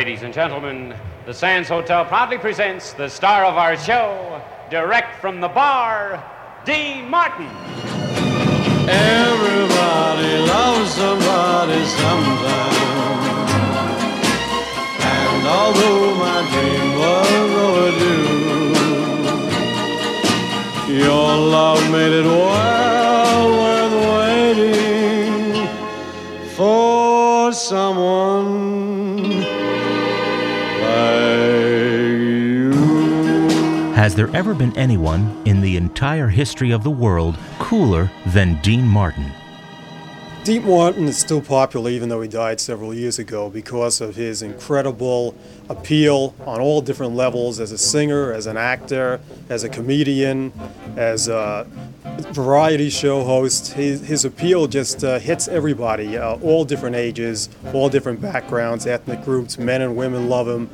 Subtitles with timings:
[0.00, 0.94] ladies and gentlemen,
[1.26, 4.40] the Sands Hotel proudly presents the star of our show,
[4.70, 6.24] direct from the bar,
[6.64, 7.44] Dean Martin.
[8.88, 13.18] Everybody loves somebody sometime.
[15.18, 18.24] And although my dream was overdue,
[20.94, 23.96] your love made it well worth
[24.56, 25.68] waiting
[26.56, 28.59] for someone
[34.20, 39.32] there ever been anyone in the entire history of the world cooler than Dean Martin?
[40.44, 44.42] Dean Martin is still popular even though he died several years ago because of his
[44.42, 45.34] incredible
[45.70, 50.52] appeal on all different levels as a singer, as an actor, as a comedian,
[50.98, 51.66] as a
[52.32, 53.72] variety show host.
[53.72, 59.24] His, his appeal just uh, hits everybody, uh, all different ages, all different backgrounds, ethnic
[59.24, 60.68] groups, men and women love him.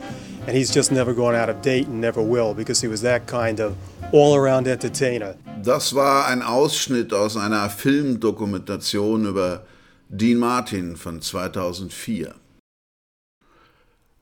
[0.47, 3.27] And he's just never gone out of date and never will because he was that
[3.27, 3.77] kind of
[4.13, 5.35] all around entertainer.
[5.65, 9.67] Das war ein Ausschnitt aus einer Filmdokumentation über
[10.09, 12.33] Dean Martin von 2004.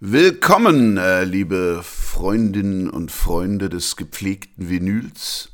[0.01, 5.51] Willkommen, äh, liebe Freundinnen und Freunde des gepflegten Vinyls,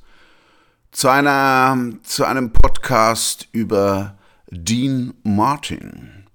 [0.92, 4.16] zu, einer, zu einem Podcast über
[4.52, 6.26] Dean Martin.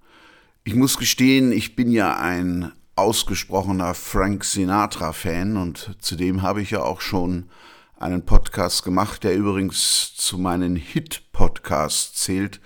[0.65, 6.81] Ich muss gestehen, ich bin ja ein ausgesprochener Frank Sinatra-Fan und zudem habe ich ja
[6.81, 7.49] auch schon
[7.97, 12.61] einen Podcast gemacht, der übrigens zu meinen Hit-Podcasts zählt.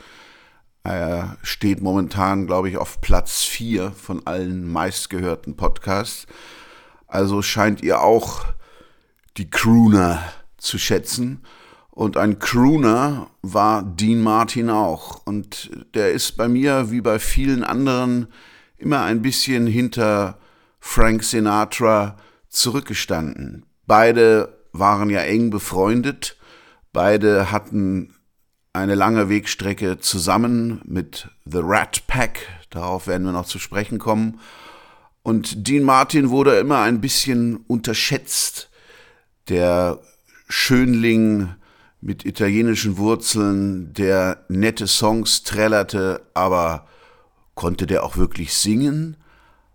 [0.84, 6.26] Er steht momentan, glaube ich, auf Platz 4 von allen meistgehörten Podcasts.
[7.08, 8.46] Also scheint ihr auch
[9.38, 10.24] die Crooner
[10.58, 11.44] zu schätzen.
[11.92, 15.26] Und ein Crooner war Dean Martin auch.
[15.26, 18.28] Und der ist bei mir, wie bei vielen anderen,
[18.80, 20.40] immer ein bisschen hinter
[20.80, 22.18] Frank Sinatra
[22.48, 23.66] zurückgestanden.
[23.86, 26.38] Beide waren ja eng befreundet,
[26.94, 28.16] beide hatten
[28.74, 34.40] eine lange Wegstrecke zusammen mit The Rat Pack, darauf werden wir noch zu sprechen kommen.
[35.24, 38.70] Und Dean Martin wurde immer ein bisschen unterschätzt,
[39.50, 40.00] der
[40.48, 41.50] Schönling
[42.02, 46.88] mit italienischen Wurzeln, der nette Songs trällerte, aber
[47.60, 49.18] konnte der auch wirklich singen?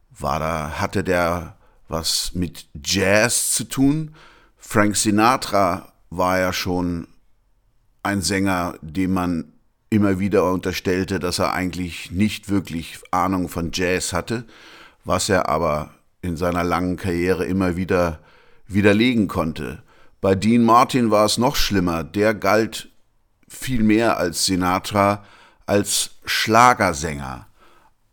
[0.09, 4.15] War da, hatte der was mit Jazz zu tun?
[4.57, 7.09] Frank Sinatra war ja schon
[8.03, 9.53] ein Sänger, dem man
[9.91, 14.47] immer wieder unterstellte, dass er eigentlich nicht wirklich Ahnung von Jazz hatte,
[15.05, 15.91] was er aber
[16.23, 18.21] in seiner langen Karriere immer wieder
[18.67, 19.83] widerlegen konnte.
[20.23, 22.89] Bei Dean Martin war es noch schlimmer, der galt
[23.47, 25.23] viel mehr als Sinatra
[25.67, 27.47] als Schlagersänger.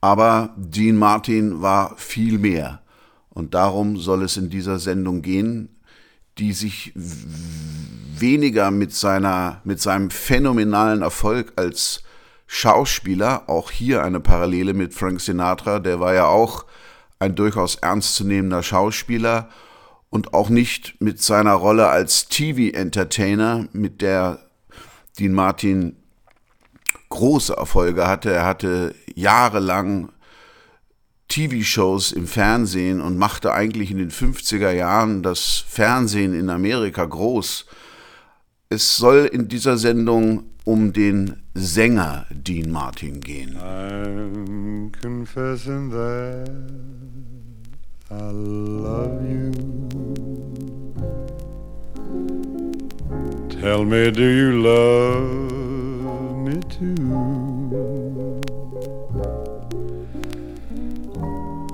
[0.01, 2.81] Aber Dean Martin war viel mehr.
[3.29, 5.69] Und darum soll es in dieser Sendung gehen,
[6.37, 12.03] die sich weniger mit seiner, mit seinem phänomenalen Erfolg als
[12.47, 16.65] Schauspieler, auch hier eine Parallele mit Frank Sinatra, der war ja auch
[17.19, 19.47] ein durchaus ernstzunehmender Schauspieler
[20.09, 24.39] und auch nicht mit seiner Rolle als TV-Entertainer, mit der
[25.17, 25.95] Dean Martin
[27.11, 28.33] große Erfolge hatte.
[28.33, 30.09] Er hatte jahrelang
[31.27, 37.67] TV-Shows im Fernsehen und machte eigentlich in den 50er Jahren das Fernsehen in Amerika groß.
[38.69, 43.57] Es soll in dieser Sendung um den Sänger Dean Martin gehen.
[43.57, 46.49] I'm confessing that
[48.09, 49.51] I love you.
[53.49, 55.70] Tell me, do you love
[56.51, 56.61] me?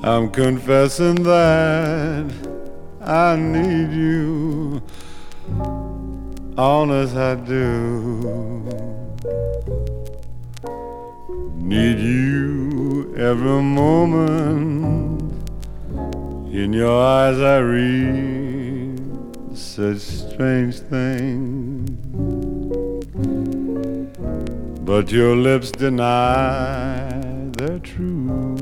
[0.04, 2.32] I'm confessing that
[3.02, 4.82] I need you.
[6.58, 8.64] Honest, I do.
[11.56, 15.34] Need you every moment.
[16.52, 19.00] In your eyes, I read
[19.54, 21.77] such strange things.
[24.88, 27.10] But your lips deny
[27.58, 28.62] their truth.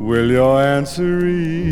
[0.00, 1.70] Will your answer really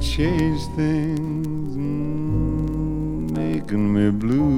[0.00, 4.48] change things, mm, making me blue?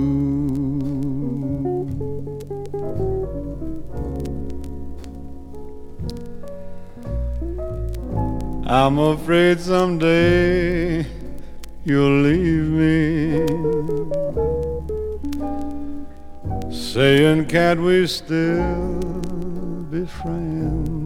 [8.69, 11.20] I'm afraid someday
[11.85, 13.47] you'll leave me,
[16.71, 19.01] saying, Can't we still
[19.91, 21.01] be friends.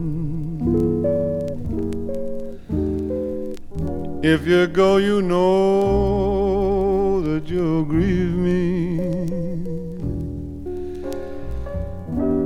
[4.25, 8.99] If you go, you know that you'll grieve me.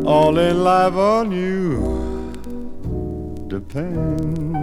[0.05, 1.79] All in life on you
[3.47, 4.58] depends.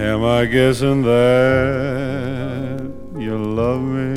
[0.00, 2.80] Am I guessing that
[3.18, 4.14] you love me?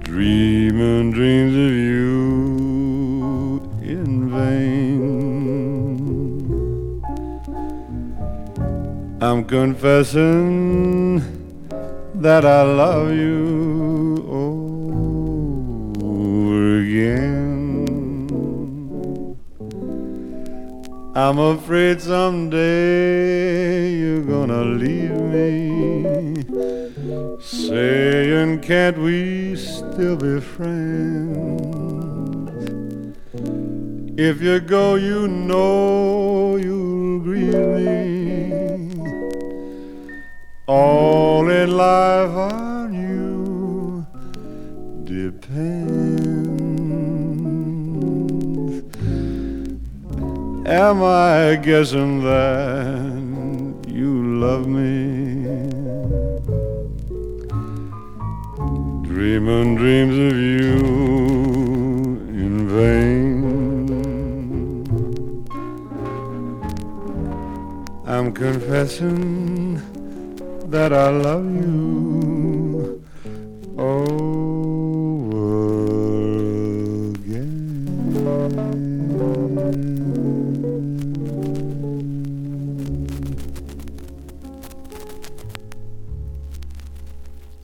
[0.00, 5.04] Dreaming dreams of you in vain.
[9.20, 11.20] I'm confessing
[12.16, 13.63] that I love you
[21.16, 26.34] I'm afraid someday you're gonna leave me.
[27.40, 31.54] Saying, can't we still be friends?
[34.18, 39.00] If you go, you know you'll grieve me.
[40.66, 44.04] All in life on you
[45.04, 45.93] depends.
[50.66, 55.44] Am I guessing that you love me?
[59.06, 60.78] Dreaming dreams of you
[62.32, 63.90] in vain.
[68.06, 69.82] I'm confessing
[70.70, 73.04] that I love you
[73.76, 74.53] over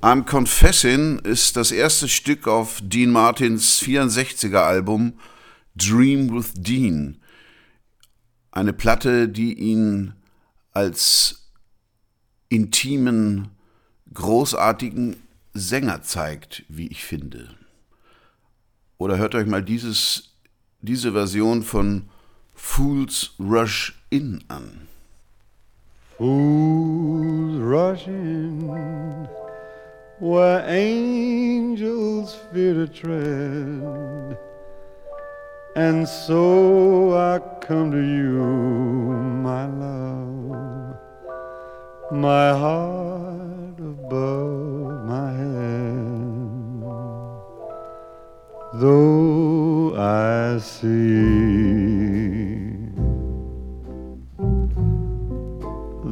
[0.02, 5.12] I'm Confessin ist das erste Stück auf Dean Martins 64er Album
[5.76, 7.18] Dream with Dean.
[8.50, 10.14] Eine Platte, die ihn
[10.72, 11.50] als
[12.48, 13.48] intimen,
[14.14, 15.16] großartigen
[15.52, 17.54] Sänger zeigt, wie ich finde.
[18.96, 20.34] Oder hört euch mal dieses,
[20.80, 22.08] diese Version von
[22.54, 24.88] Fools Rush In an.
[26.16, 29.30] Fools rush in
[30.20, 34.38] where angels fear to tread.
[35.74, 38.44] And so I come to you,
[39.42, 40.98] my love,
[42.12, 45.80] my heart above my head.
[48.74, 50.90] Though I see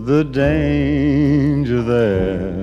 [0.06, 2.57] the danger there.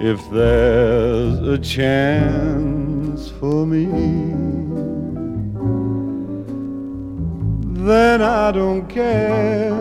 [0.00, 3.86] If there's a chance for me,
[7.84, 9.74] then I don't care.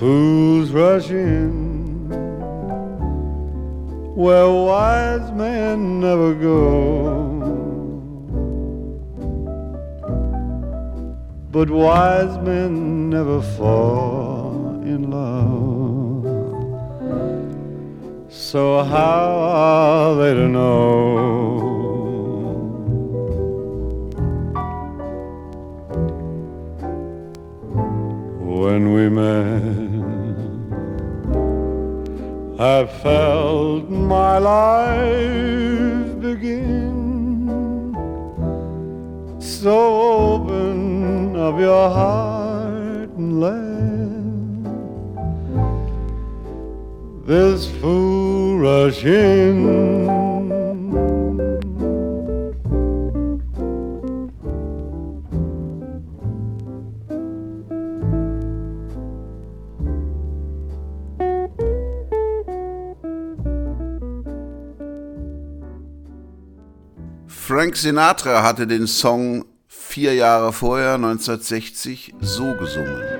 [0.00, 2.08] Fools rush in
[4.16, 7.29] where wise men never go.
[11.52, 16.24] But wise men never fall in love.
[18.30, 21.00] So how are they to know?
[28.38, 29.62] When we met,
[32.60, 37.50] I felt my life begin.
[39.40, 39.74] So
[40.34, 40.99] open
[41.40, 43.80] of your heart and let
[47.26, 50.10] this fool rush in.
[67.26, 69.49] Frank Sinatra hatte den Song
[69.90, 73.19] vier Jahre vorher, 1960, so gesungen.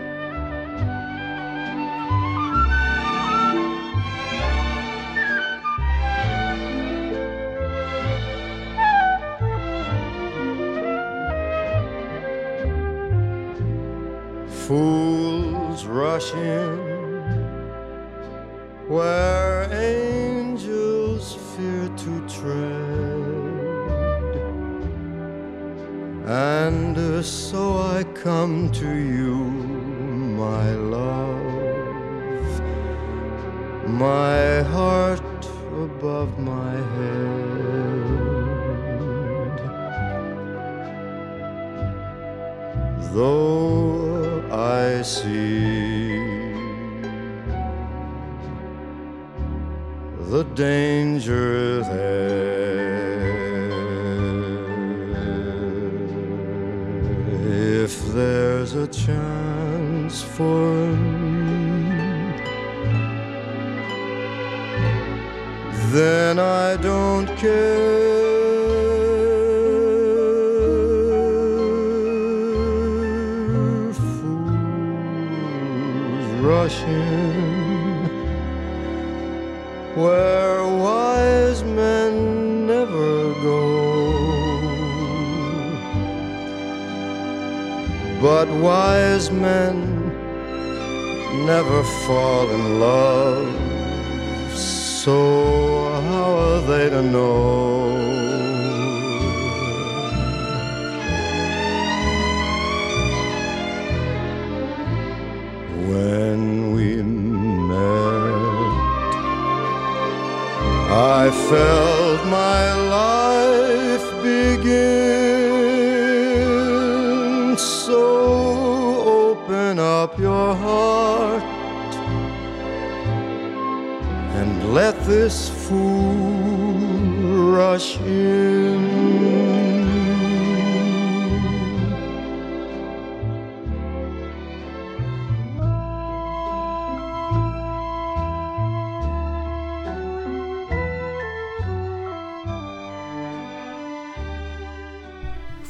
[127.57, 129.01] Rush in.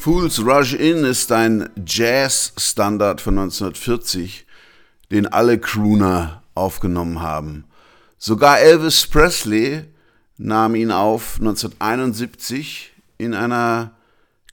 [0.01, 4.47] Fools Rush In ist ein Jazz-Standard von 1940,
[5.11, 7.65] den alle Crooner aufgenommen haben.
[8.17, 9.85] Sogar Elvis Presley
[10.43, 13.93] nahm ihn auf 1971 in einer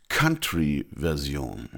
[0.10, 1.70] Country-Version.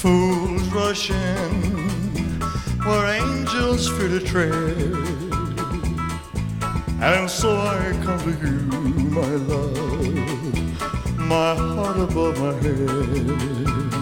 [0.00, 2.40] Fools rush in
[2.84, 4.96] where angels fear to tread.
[7.00, 8.58] And so I come to you,
[9.10, 10.54] my love,
[11.16, 13.99] my heart above my head.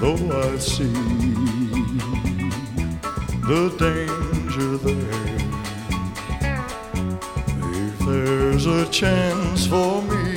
[0.00, 0.92] Though I see
[3.50, 5.36] the danger there,
[7.70, 10.36] if there's a chance for me,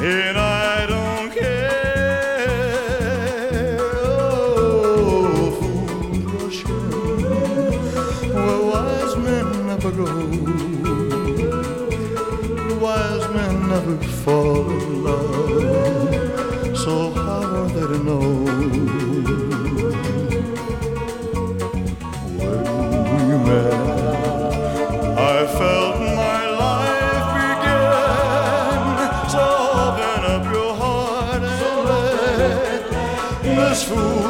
[0.00, 2.08] and I don't care.
[4.02, 7.22] Oh, fools rush in
[8.34, 10.10] where wise men never go.
[12.80, 15.37] Wise men never fall in love.
[17.88, 18.20] To know?
[22.36, 23.72] When we met,
[25.18, 29.30] I felt my life begin.
[29.32, 29.44] So
[29.86, 32.82] open up your heart and let
[33.56, 34.27] this fool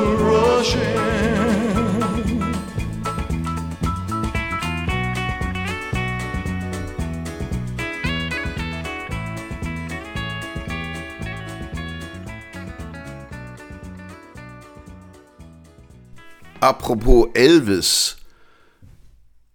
[16.68, 18.18] Apropos Elvis.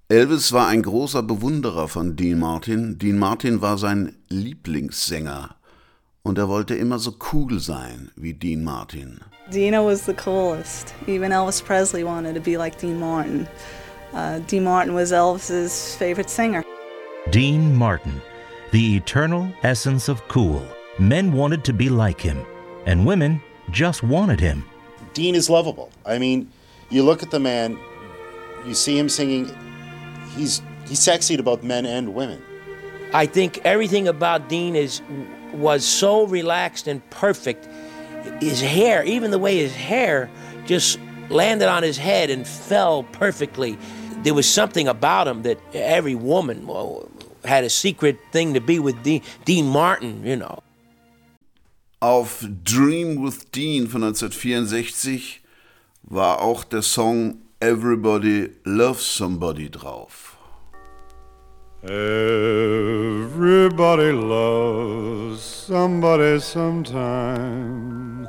[0.10, 2.98] Elvis war ein großer Bewunderer von Dean Martin.
[2.98, 5.54] Dean Martin war sein Lieblingssänger.
[6.24, 9.20] Und er wollte immer so cool sein wie Dean Martin.
[9.52, 10.96] Dino was the coolest.
[11.06, 13.48] Even Elvis Presley wanted to be like Dean Martin.
[14.12, 16.64] Uh, Dean Martin was Elvis's favorite singer.
[17.30, 18.20] Dean Martin,
[18.72, 20.64] the eternal essence of cool.
[20.98, 22.44] Men wanted to be like him,
[22.88, 23.40] and women
[23.70, 24.64] just wanted him.
[25.14, 25.92] Dean is lovable.
[26.08, 26.48] I mean,
[26.94, 27.78] you look at the man,
[28.66, 29.52] you see him singing.
[30.36, 32.42] He's he's sexy to both men and women.
[33.14, 35.02] I think everything about Dean is
[35.54, 37.68] was so relaxed and perfect.
[38.40, 40.30] His hair, even the way his hair
[40.66, 43.78] just landed on his head and fell perfectly.
[44.24, 47.02] There was something about him that every woman uh,
[47.44, 50.60] had a secret thing to be with Dean, Dean Martin, you know.
[52.02, 55.43] Auf Dream with Dean von 1964
[56.04, 60.38] war auch der Song Everybody Loves Somebody drauf.
[61.84, 68.28] Everybody loves somebody sometime.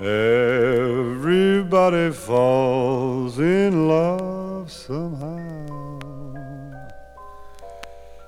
[0.00, 5.98] Everybody falls in love somehow.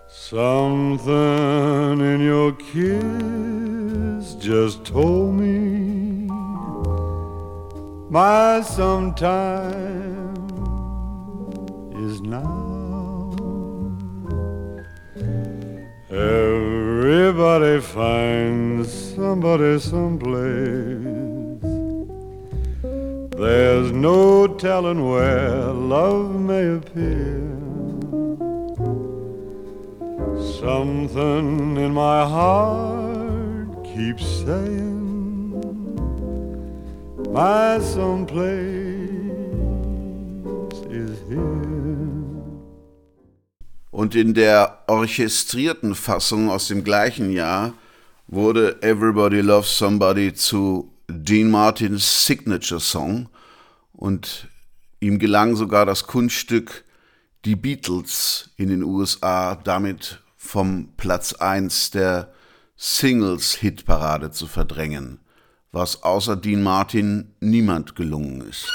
[0.08, 6.09] Something in your kiss just told me
[8.10, 10.34] my sometime
[11.94, 13.30] is now.
[16.10, 20.40] Everybody finds somebody someplace.
[23.38, 27.46] There's no telling where love may appear.
[30.58, 34.99] Something in my heart keeps saying,
[37.32, 38.50] My someplace
[40.90, 41.60] is here.
[43.92, 47.74] Und in der orchestrierten Fassung aus dem gleichen Jahr
[48.26, 53.28] wurde Everybody Loves Somebody zu Dean Martins Signature Song
[53.92, 54.48] und
[54.98, 56.84] ihm gelang sogar das Kunststück,
[57.44, 62.32] die Beatles in den USA damit vom Platz 1 der
[62.76, 65.20] Singles-Hitparade zu verdrängen,
[65.72, 68.66] was außer Dean Martin niemand gelungen ist.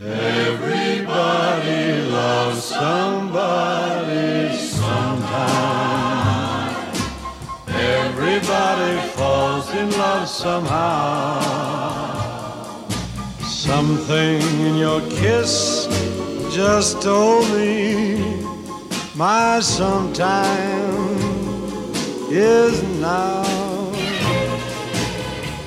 [0.00, 5.36] Everybody loves somebody sometime.
[7.68, 11.42] Everybody falls in love somehow.
[13.46, 15.86] Something in your kiss
[16.50, 18.49] just told me
[19.20, 21.04] my sometime
[22.30, 23.92] is now.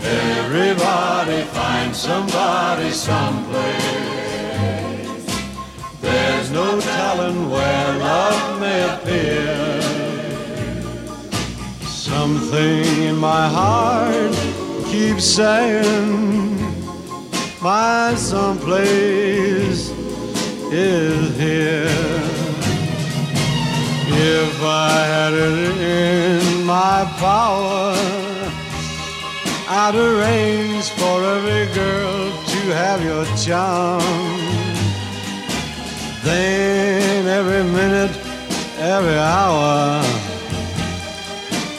[0.01, 3.53] Everybody finds somebody someplace.
[6.01, 9.81] There's no telling where love may appear.
[11.85, 14.33] Something in my heart
[14.87, 16.57] keeps saying,
[17.61, 19.91] My someplace
[20.71, 22.22] is here.
[24.15, 27.95] If I had it in my power,
[29.67, 34.01] I'd arrange for every girl to have your charm.
[36.23, 38.15] Then every minute,
[38.77, 40.03] every hour,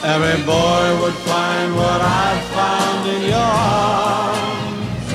[0.03, 5.09] every boy would find what I found in your arms.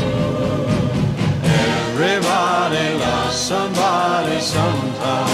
[1.44, 5.29] Everybody loves somebody sometime.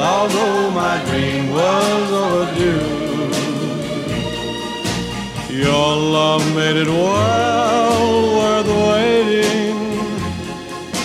[0.00, 2.88] And although my dream was overdue,
[5.54, 9.76] your love made it well worth waiting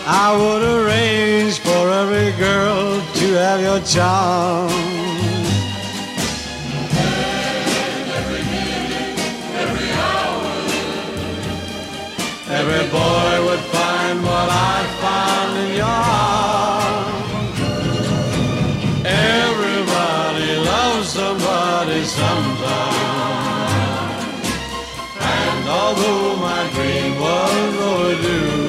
[0.09, 4.86] I would arrange for every girl to have your charm.
[15.07, 17.59] In your arms.
[19.05, 23.07] Everybody loves somebody sometime.
[25.21, 28.67] And although my dream was overdue,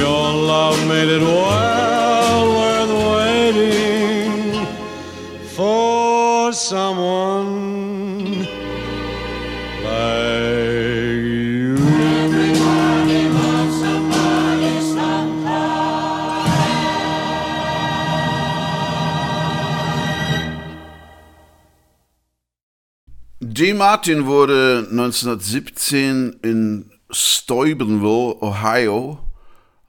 [0.00, 4.66] your love made it well worth waiting
[5.56, 7.75] for someone
[23.56, 23.72] D.
[23.72, 29.18] Martin wurde 1917 in Steubenville, Ohio,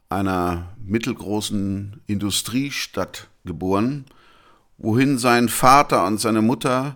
[0.07, 4.05] einer mittelgroßen Industriestadt, geboren,
[4.77, 6.95] wohin sein Vater und seine Mutter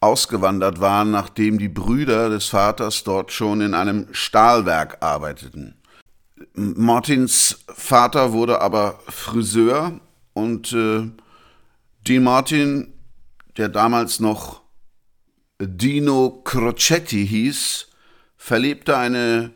[0.00, 5.74] ausgewandert waren, nachdem die Brüder des Vaters dort schon in einem Stahlwerk arbeiteten.
[6.52, 9.98] Martins Vater wurde aber Friseur
[10.34, 11.08] und äh,
[12.06, 12.92] Dean Martin,
[13.56, 14.59] der damals noch
[15.60, 17.88] Dino Crocetti hieß,
[18.36, 19.52] verlebte eine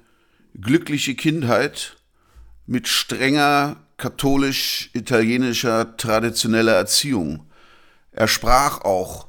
[0.55, 1.97] glückliche Kindheit
[2.67, 7.47] mit strenger katholisch-italienischer traditioneller Erziehung.
[8.12, 9.29] Er sprach auch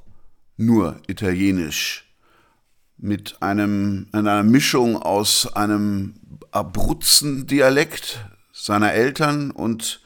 [0.57, 2.13] nur Italienisch
[2.97, 6.15] mit einem, einer Mischung aus einem
[6.51, 10.01] Abruzzen-Dialekt seiner Eltern und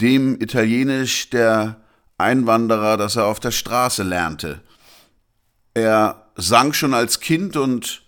[0.00, 1.80] dem Italienisch der
[2.18, 4.62] Einwanderer, das er auf der Straße lernte.
[5.74, 8.02] Er sang schon als Kind und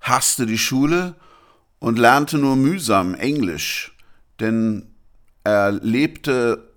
[0.00, 1.14] hasste die Schule
[1.78, 3.96] und lernte nur mühsam Englisch,
[4.40, 4.94] denn
[5.44, 6.72] er lebte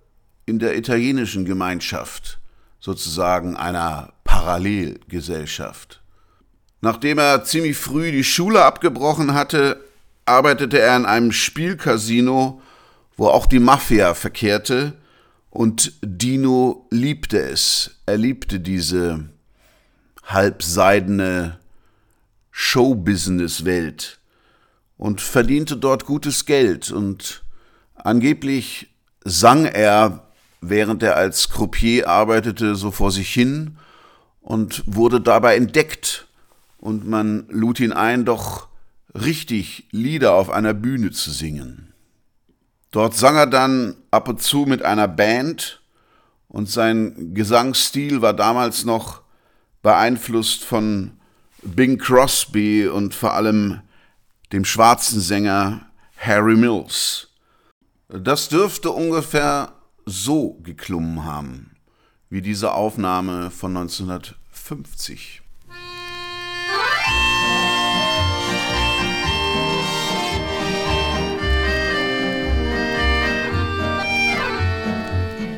[0.46, 2.40] in der italienischen Gemeinschaft,
[2.80, 6.02] sozusagen einer Parallelgesellschaft.
[6.82, 9.84] Nachdem er ziemlich früh die Schule abgebrochen hatte,
[10.26, 12.62] arbeitete er in einem Spielcasino,
[13.18, 14.94] wo auch die Mafia verkehrte,
[15.50, 18.02] und Dino liebte es.
[18.06, 19.30] Er liebte diese
[20.26, 21.60] halbseidene
[22.52, 24.20] Showbusiness-Welt
[24.98, 26.92] und verdiente dort gutes Geld.
[26.92, 27.44] Und
[27.96, 28.88] angeblich
[29.24, 30.28] sang er,
[30.62, 33.78] während er als Croupier arbeitete, so vor sich hin
[34.42, 36.28] und wurde dabei entdeckt.
[36.78, 38.68] Und man lud ihn ein, doch
[39.14, 41.94] richtig Lieder auf einer Bühne zu singen.
[42.92, 45.82] Dort sang er dann ab und zu mit einer Band
[46.48, 49.25] und sein Gesangsstil war damals noch
[49.86, 51.12] beeinflusst von
[51.62, 53.82] Bing Crosby und vor allem
[54.52, 55.86] dem schwarzen Sänger
[56.18, 57.28] Harry Mills.
[58.10, 61.76] Das dürfte ungefähr so geklungen haben,
[62.32, 65.44] wie diese Aufnahme von 1950.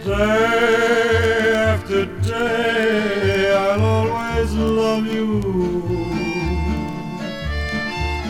[0.05, 0.96] Day
[4.97, 5.39] love you.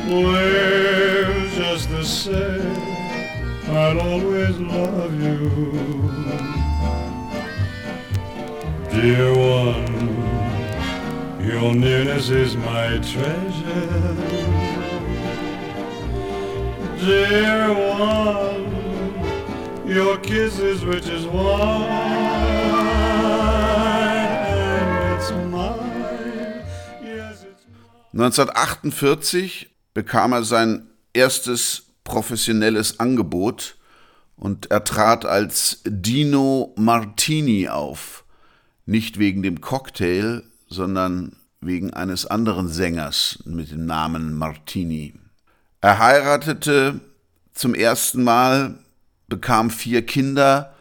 [0.10, 2.78] Well, just the same,
[3.70, 5.50] I'll always love you.
[8.90, 9.88] Dear one,
[11.46, 14.16] your nearness is my treasure.
[17.00, 18.68] Dear one,
[19.88, 22.07] your kiss is rich as wine,
[28.18, 33.76] 1948 bekam er sein erstes professionelles Angebot
[34.36, 38.26] und er trat als Dino Martini auf.
[38.88, 45.14] Nicht wegen dem Cocktail, sondern wegen eines anderen Sängers mit dem Namen Martini.
[45.82, 47.00] Er heiratete
[47.54, 48.80] zum ersten Mal,
[49.28, 50.74] bekam vier Kinder,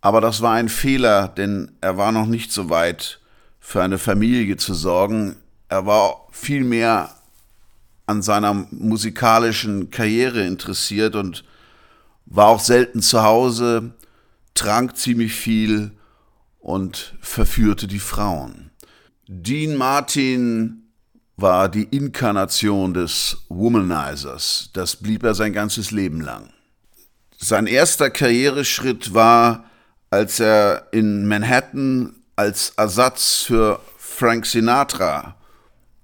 [0.00, 3.20] aber das war ein Fehler, denn er war noch nicht so weit,
[3.60, 5.36] für eine Familie zu sorgen.
[5.68, 7.14] Er war vielmehr
[8.06, 11.44] an seiner musikalischen Karriere interessiert und
[12.26, 13.92] war auch selten zu Hause,
[14.54, 15.92] trank ziemlich viel
[16.58, 18.70] und verführte die Frauen.
[19.28, 20.82] Dean Martin
[21.36, 24.70] war die Inkarnation des Womanizers.
[24.72, 26.52] Das blieb er sein ganzes Leben lang.
[27.38, 29.64] Sein erster Karriereschritt war,
[30.10, 35.36] als er in Manhattan als Ersatz für Frank Sinatra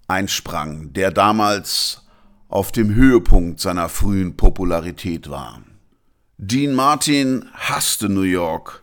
[0.08, 2.06] einsprang, der damals
[2.48, 5.62] auf dem Höhepunkt seiner frühen Popularität war.
[6.38, 8.82] Dean Martin hasste New York,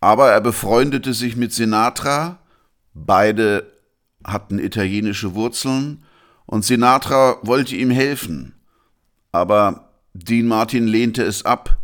[0.00, 2.38] aber er befreundete sich mit Sinatra,
[2.94, 3.72] beide
[4.24, 6.04] hatten italienische Wurzeln,
[6.46, 8.54] und Sinatra wollte ihm helfen,
[9.32, 11.78] aber Dean Martin lehnte es ab,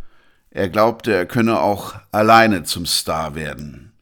[0.49, 3.93] er glaubte, er könne auch alleine zum Star werden.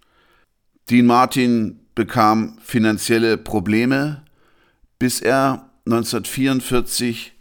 [0.90, 4.23] Dean Martin bekam finanzielle Probleme,
[5.04, 7.34] bis er 1944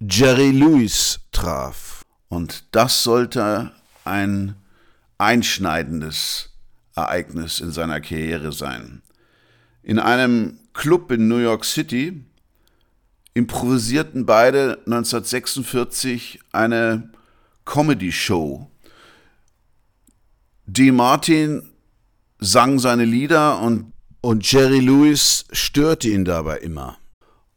[0.00, 2.06] Jerry Lewis traf.
[2.28, 3.72] Und das sollte
[4.06, 4.54] ein
[5.18, 6.54] einschneidendes
[6.96, 9.02] Ereignis in seiner Karriere sein.
[9.82, 12.24] In einem Club in New York City
[13.34, 17.12] improvisierten beide 1946 eine
[17.66, 18.70] Comedy-Show.
[20.64, 20.92] D.
[20.92, 21.68] Martin
[22.38, 26.98] sang seine Lieder und, und Jerry Lewis störte ihn dabei immer.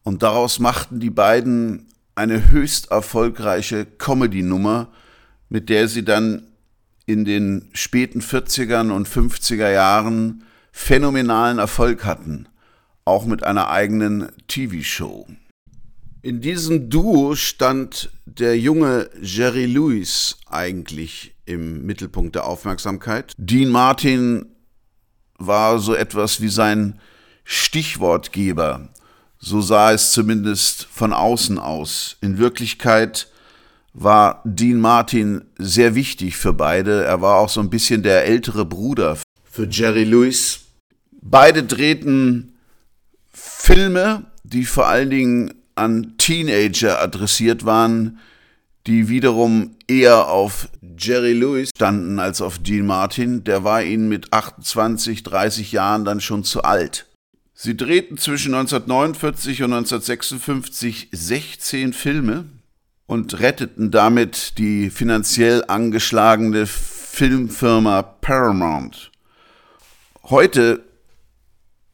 [0.03, 4.89] Und daraus machten die beiden eine höchst erfolgreiche Comedy-Nummer,
[5.49, 6.47] mit der sie dann
[7.05, 12.47] in den späten 40ern und 50er Jahren phänomenalen Erfolg hatten,
[13.05, 15.27] auch mit einer eigenen TV-Show.
[16.21, 23.33] In diesem Duo stand der junge Jerry Lewis eigentlich im Mittelpunkt der Aufmerksamkeit.
[23.37, 24.52] Dean Martin
[25.47, 26.99] war so etwas wie sein
[27.43, 28.89] Stichwortgeber.
[29.39, 32.17] So sah es zumindest von außen aus.
[32.21, 33.27] In Wirklichkeit
[33.93, 37.03] war Dean Martin sehr wichtig für beide.
[37.03, 40.61] Er war auch so ein bisschen der ältere Bruder für Jerry Lewis.
[41.21, 42.53] Beide drehten
[43.31, 48.19] Filme, die vor allen Dingen an Teenager adressiert waren,
[48.87, 53.43] die wiederum eher auf Jerry Lewis standen als auf Dean Martin.
[53.43, 57.07] Der war ihnen mit 28, 30 Jahren dann schon zu alt.
[57.53, 62.45] Sie drehten zwischen 1949 und 1956 16 Filme
[63.05, 69.11] und retteten damit die finanziell angeschlagene Filmfirma Paramount.
[70.23, 70.83] Heute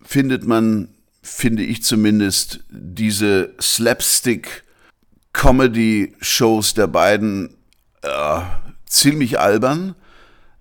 [0.01, 0.89] findet man,
[1.21, 3.53] finde ich zumindest, diese
[5.39, 7.55] Slapstick-Comedy-Shows der beiden
[8.01, 8.41] äh,
[8.85, 9.95] ziemlich albern.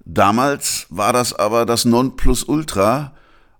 [0.04, 3.14] Damals war das aber das Nonplusultra,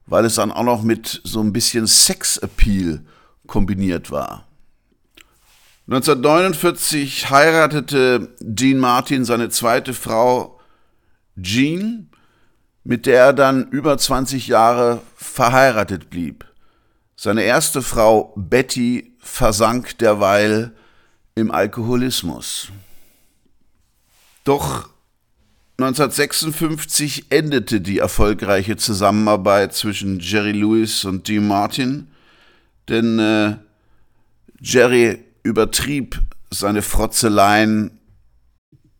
[0.06, 3.04] weil es dann auch noch mit so ein bisschen Sex-Appeal
[3.46, 4.46] kombiniert war.
[5.88, 10.60] 1949 heiratete Dean Martin seine zweite Frau
[11.40, 12.10] Jean,
[12.84, 16.44] mit der er dann über 20 Jahre verheiratet blieb.
[17.16, 20.72] Seine erste Frau Betty versank derweil
[21.38, 22.68] im Alkoholismus.
[24.44, 24.88] Doch
[25.78, 32.08] 1956 endete die erfolgreiche Zusammenarbeit zwischen Jerry Lewis und Dean Martin,
[32.88, 33.56] denn äh,
[34.60, 36.20] Jerry übertrieb
[36.50, 37.98] seine Frotzeleien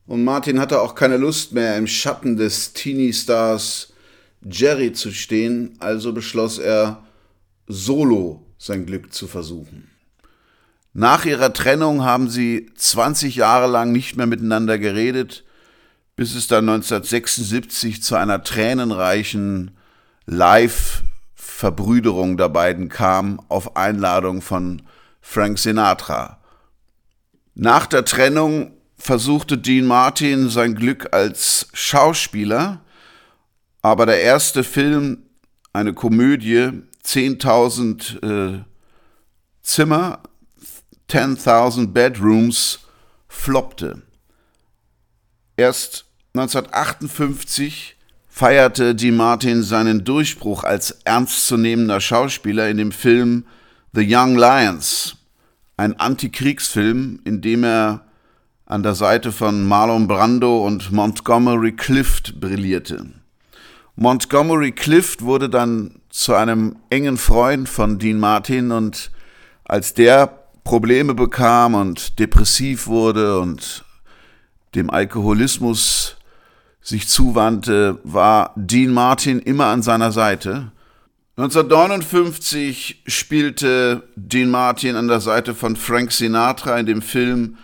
[0.09, 3.93] und Martin hatte auch keine Lust mehr im Schatten des Teenie-Stars
[4.43, 7.05] Jerry zu stehen, also beschloss er,
[7.67, 9.88] solo sein Glück zu versuchen.
[10.93, 15.45] Nach ihrer Trennung haben sie 20 Jahre lang nicht mehr miteinander geredet,
[16.17, 19.77] bis es dann 1976 zu einer tränenreichen
[20.27, 24.83] Live-Verbrüderung der beiden kam, auf Einladung von
[25.21, 26.39] Frank Sinatra.
[27.55, 32.81] Nach der Trennung versuchte Dean Martin sein Glück als Schauspieler,
[33.81, 35.23] aber der erste Film,
[35.73, 38.65] eine Komödie, 10.000 äh,
[39.63, 40.21] Zimmer,
[41.11, 42.81] 10.000 Bedrooms,
[43.29, 44.03] floppte.
[45.57, 47.97] Erst 1958
[48.29, 53.45] feierte Dean Martin seinen Durchbruch als ernstzunehmender Schauspieler in dem Film
[53.93, 55.17] The Young Lions,
[55.77, 58.05] ein Antikriegsfilm, in dem er
[58.67, 63.07] an der Seite von Marlon Brando und Montgomery Clift brillierte.
[63.97, 69.11] Montgomery Clift wurde dann zu einem engen Freund von Dean Martin und
[69.65, 73.87] als der Probleme bekam und depressiv wurde und
[74.75, 76.19] dem Alkoholismus
[76.83, 80.71] sich zuwandte, war Dean Martin immer an seiner Seite.
[81.39, 87.57] 1959 spielte Dean Martin an der Seite von Frank Sinatra in dem Film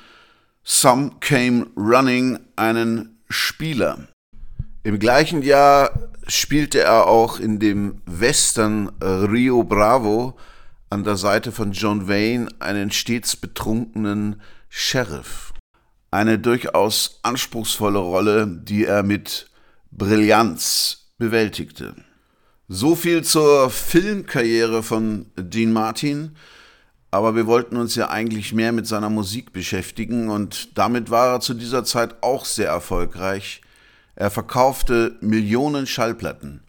[0.62, 4.08] Some Came Running einen Spieler.
[4.82, 5.90] Im gleichen Jahr
[6.26, 10.38] spielte er auch in dem Western Rio Bravo
[10.94, 15.52] an der Seite von John Wayne einen stets betrunkenen Sheriff
[16.12, 19.50] eine durchaus anspruchsvolle Rolle, die er mit
[19.90, 21.96] Brillanz bewältigte.
[22.68, 26.36] So viel zur Filmkarriere von Dean Martin,
[27.10, 31.40] aber wir wollten uns ja eigentlich mehr mit seiner Musik beschäftigen und damit war er
[31.40, 33.62] zu dieser Zeit auch sehr erfolgreich.
[34.14, 36.63] Er verkaufte Millionen Schallplatten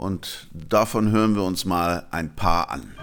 [0.00, 2.94] und davon hören wir uns mal ein paar an.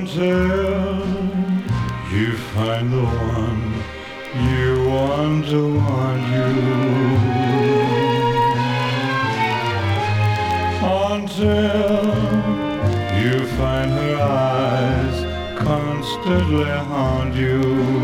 [0.00, 0.98] until
[2.10, 3.62] you find the one
[4.48, 6.52] you want to want you.
[11.12, 12.08] Until
[13.20, 15.16] you find her eyes
[15.58, 17.97] constantly haunt you.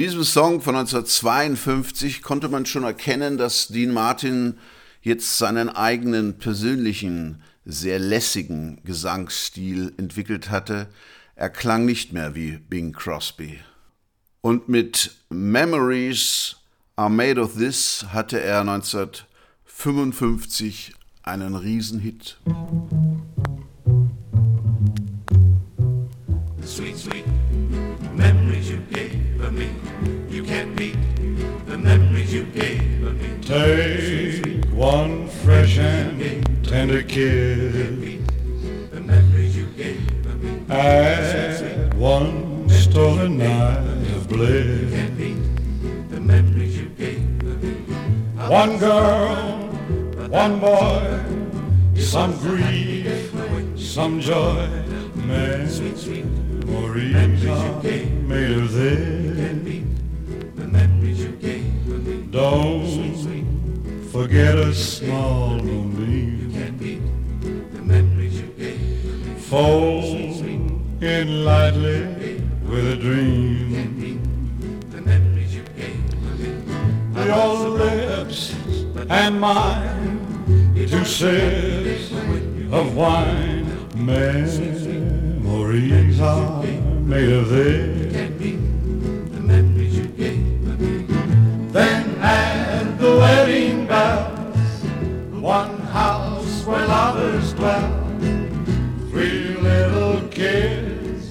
[0.00, 4.56] Diesem Song von 1952 konnte man schon erkennen, dass Dean Martin
[5.02, 10.88] jetzt seinen eigenen persönlichen, sehr lässigen Gesangsstil entwickelt hatte.
[11.34, 13.60] Er klang nicht mehr wie Bing Crosby.
[14.40, 16.56] Und mit Memories
[16.96, 22.38] Are Made of This hatte er 1955 einen Riesenhit.
[22.46, 23.59] The
[33.60, 38.18] Take one fresh and tender kiss.
[40.70, 44.94] Add one stolen night of bliss.
[48.48, 49.36] One girl,
[50.30, 51.20] one boy,
[51.96, 53.30] some grief,
[53.76, 54.68] some joy,
[55.16, 56.00] memories
[57.46, 59.20] are made of this.
[62.30, 62.99] Don't
[64.10, 67.00] forget a small gave me.
[69.38, 70.02] Fall
[71.00, 73.70] in lightly with a dream.
[77.14, 78.54] Your lips
[79.08, 82.12] and mine, two sips
[82.72, 83.66] of wine.
[83.94, 84.88] Memories
[86.20, 88.69] are made of this.
[93.00, 94.82] The wedding bells,
[95.32, 97.90] one house where lovers dwell.
[99.08, 101.30] Three little kids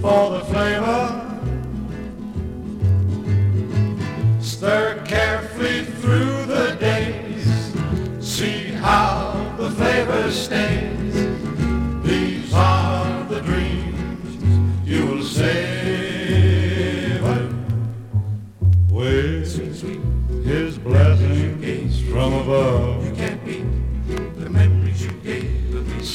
[0.00, 1.02] for the flavor.
[4.40, 7.74] Stir carefully through the days.
[8.20, 10.69] See how the flavor stays.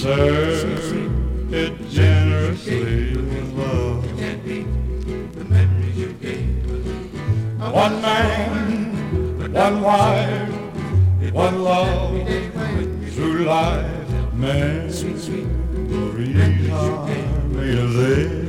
[0.06, 4.04] Serve it generously with love.
[4.20, 6.62] The memories you gave.
[7.74, 12.28] One man, one wife, one love
[13.15, 14.34] through life.
[14.36, 15.04] Memories
[16.70, 17.08] are
[17.48, 18.45] made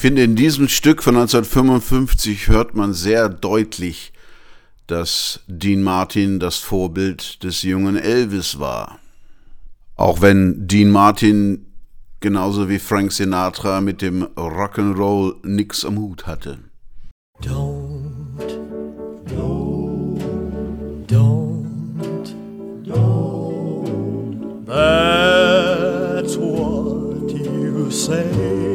[0.00, 4.12] finde, in diesem Stück von 1955 hört man sehr deutlich,
[4.86, 8.98] dass Dean Martin das Vorbild des jungen Elvis war.
[9.96, 11.66] Auch wenn Dean Martin
[12.20, 16.58] genauso wie Frank Sinatra mit dem Rock'n'Roll nix am Hut hatte.
[17.42, 18.38] Don't,
[19.34, 20.18] no,
[21.06, 22.34] don't,
[22.84, 24.66] don't.
[24.66, 28.69] That's what you say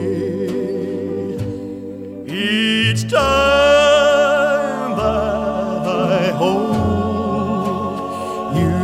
[3.09, 6.65] time that I hold
[8.57, 8.77] you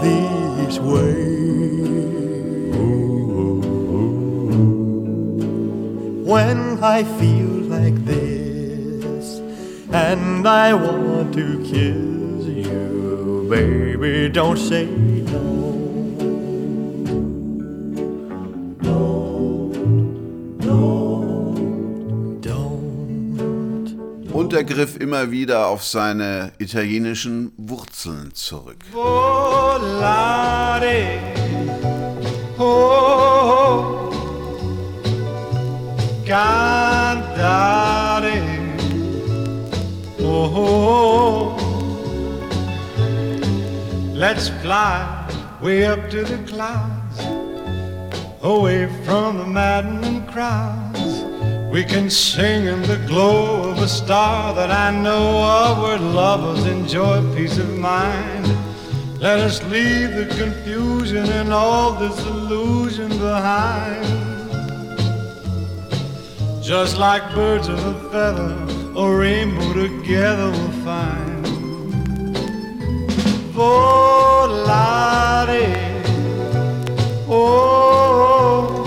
[0.00, 1.24] this way.
[6.24, 9.40] When I feel like this
[9.92, 15.63] and I want to kiss you, baby, don't say no.
[24.34, 28.78] Und er griff immer wieder auf seine italienischen Wurzeln zurück.
[28.90, 30.18] Volare,
[32.58, 34.10] oh,
[36.26, 37.32] cantare,
[40.20, 41.56] oh,
[44.14, 45.06] let's fly
[45.62, 47.20] way up to the clouds,
[48.42, 50.83] away from the maddening crowds.
[51.74, 56.66] We can sing in the glow of a star that I know of where lovers
[56.66, 58.46] enjoy peace of mind.
[59.18, 64.06] Let us leave the confusion and all this illusion behind.
[66.62, 68.56] Just like birds of a feather,
[68.96, 71.44] a rainbow together we'll find.
[73.52, 74.62] Volare,
[77.28, 78.84] oh,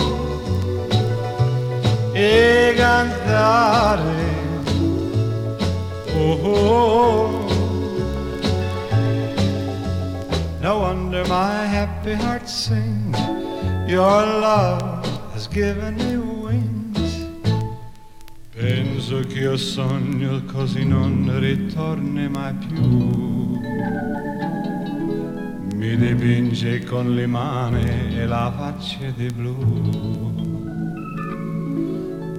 [2.15, 2.56] e cantare,
[6.55, 7.47] oh.
[10.61, 13.17] No wonder my happy heart sings.
[13.87, 17.25] Your love has given me wings.
[18.51, 23.59] Penso che io sogno così non ritorni mai più.
[25.75, 30.36] Mi dipinge con le mani e la faccia di blu.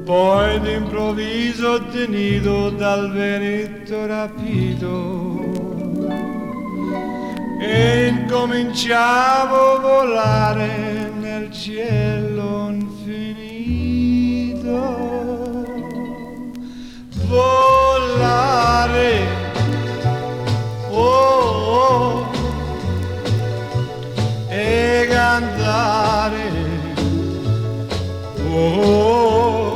[0.09, 5.45] Poi d'improvviso tenido dal vento rapito
[7.61, 14.67] e incominciavo a volare nel cielo infinito.
[17.27, 19.27] Volare,
[20.89, 22.31] oh, oh,
[24.49, 26.51] e cantare,
[28.49, 29.68] oh, nel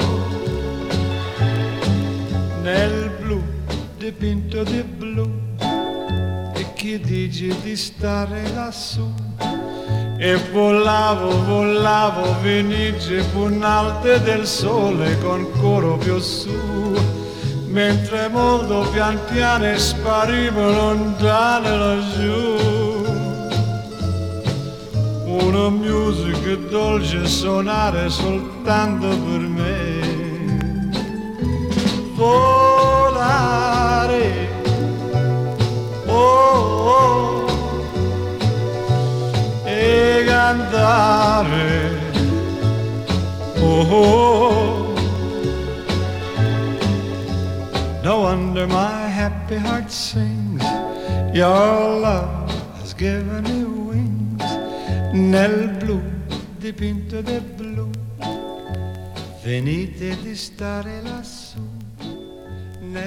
[4.22, 5.28] dipinto di blu
[6.54, 9.12] e chi dice di stare lassù
[10.16, 16.56] e volavo, volavo, venice punalte del sole con coro più su
[17.66, 22.60] mentre molto pian piano spariva lontano laggiù.
[25.26, 30.00] Una musica dolce suonare soltanto per me.
[32.14, 32.81] Volare,
[36.82, 37.46] oh,
[43.56, 44.82] oh, oh.
[48.02, 50.62] No wonder my happy heart sings.
[51.32, 54.42] Your love has given me wings.
[55.12, 56.00] Nel blu
[56.58, 57.90] dipinto di blu.
[59.42, 61.41] Venite di stare lassù.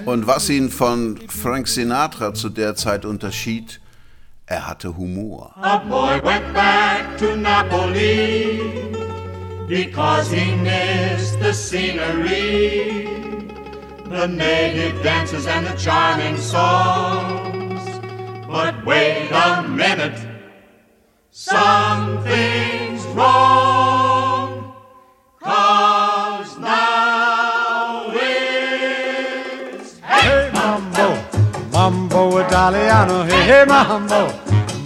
[0.06, 3.80] Und was ihn von Frank Sinatra zu der Zeit unterschied,
[4.46, 5.54] er hatte Humor.
[5.62, 8.92] A boy went back to Napoli
[9.68, 13.08] because he missed the scenery,
[14.10, 17.82] the native dances and the charming songs.
[18.48, 20.20] But wait a minute,
[21.32, 24.05] something's wrong.
[32.56, 34.32] Italiano, hey, hey mambo,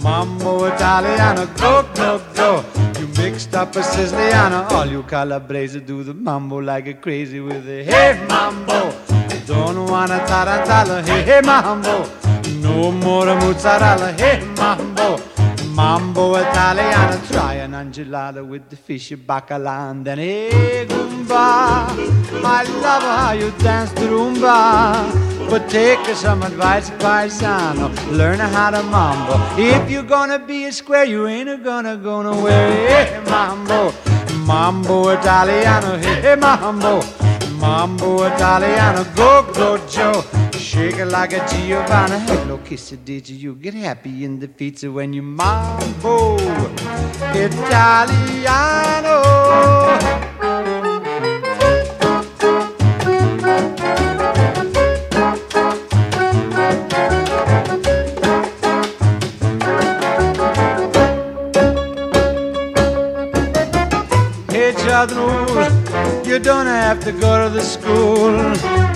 [0.02, 2.64] mambo Italiano, go, go, go.
[2.98, 7.68] You mixed up a Siciliano, all you Calabrese do the mambo like a crazy with
[7.68, 8.92] a hey mambo.
[9.46, 12.10] Don't wanna tarantella, hey, hey mambo.
[12.60, 15.29] No more mozzarella, hey mambo.
[15.74, 21.86] Mambo Italiano, try an angelada with the fishy bacala and then hey Goomba.
[22.44, 25.28] I love how you dance the rumba.
[25.48, 27.88] But take some advice, paisano.
[28.10, 29.34] Learn how to mambo.
[29.56, 32.88] If you're gonna be a square, you ain't gonna go nowhere.
[32.88, 33.92] Hey mambo,
[34.46, 37.00] mambo Italiano, hey mambo.
[37.58, 40.24] Mambo Italiano, go, go, Joe.
[40.60, 42.18] Shake it like a Giovanna.
[42.20, 46.36] Hello, kiss it, did you get happy in the pizza when you mambo
[47.34, 49.16] Italiano?
[64.50, 65.79] Hey, Chadru,
[66.30, 68.30] you don't have to go to the school.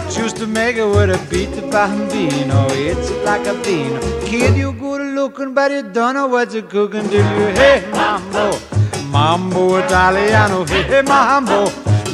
[0.09, 2.67] Choose to make it with a beat the bambino.
[2.71, 3.99] It's like a bean.
[4.25, 7.47] Kid, you good looking, but you don't know what you're cooking, do you?
[7.59, 8.57] Hey, mambo,
[9.11, 10.65] mambo Italiano.
[10.65, 11.69] Hey, hey, mambo,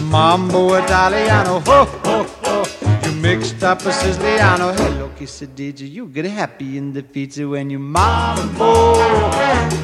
[0.09, 1.61] mambo Italiano.
[1.67, 2.65] Ho, ho, ho.
[3.05, 4.73] You mixed up a Siciliano.
[4.73, 5.87] Hello, you?
[5.87, 8.95] You get happy in the pizza when you mambo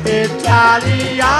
[0.07, 1.37] Italiano.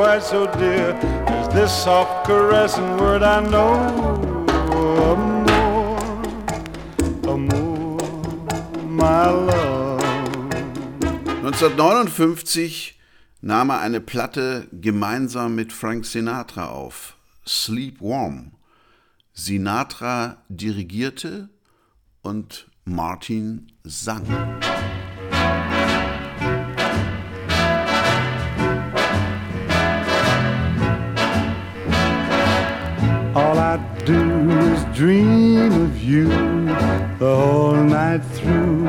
[0.00, 0.94] Quite so dear
[1.26, 3.74] as this soft caressing word I know.
[5.10, 5.98] Amor,
[7.28, 7.98] amor,
[8.88, 10.00] my love.
[11.44, 12.98] 1959
[13.42, 18.52] nahm er eine Platte gemeinsam mit Frank Sinatra auf, Sleep Warm.
[19.34, 21.50] Sinatra dirigierte
[22.22, 24.24] und Martin sang.
[35.00, 36.28] Dream of you
[37.18, 38.82] the whole night through.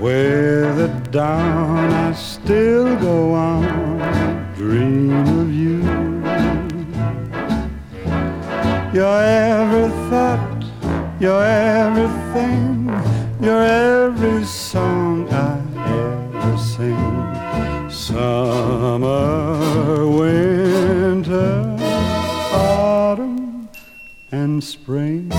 [0.00, 5.78] With the dawn, I still go on dream of you.
[8.92, 10.64] You're every thought,
[11.20, 12.88] you're everything,
[13.40, 14.05] you're every
[24.60, 25.30] spring.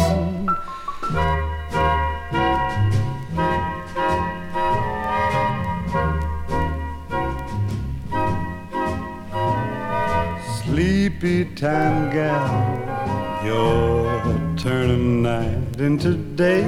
[10.63, 16.63] Sleepy time gal, you're turning night into day.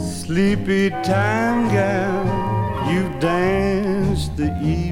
[0.00, 4.87] Sleepy time gal, you've danced the evening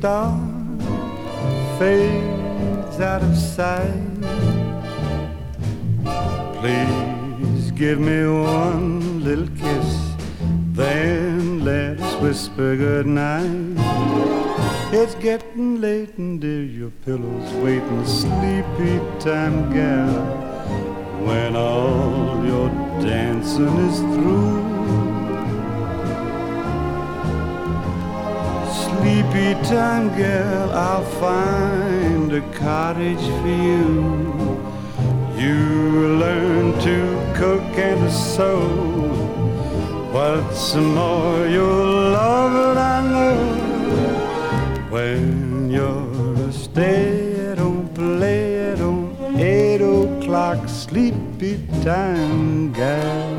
[0.00, 0.32] star
[1.78, 4.08] fades out of sight.
[6.58, 9.90] Please give me one little kiss,
[10.72, 13.76] then let us whisper goodnight.
[14.90, 20.14] It's getting late and dear, your pillow's waiting, sleepy time gal.
[21.26, 22.70] When all your
[23.04, 24.69] dancing is through,
[29.54, 34.60] time girl, I'll find a cottage for you.
[35.36, 36.96] You learn to
[37.34, 38.60] cook and sew.
[40.12, 43.36] What's more, you'll love it, I know.
[44.90, 53.29] When you're a stay at home, play at home, eight o'clock, sleepy time gal.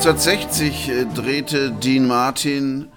[0.00, 2.88] 1960 äh, drehte Dean Martin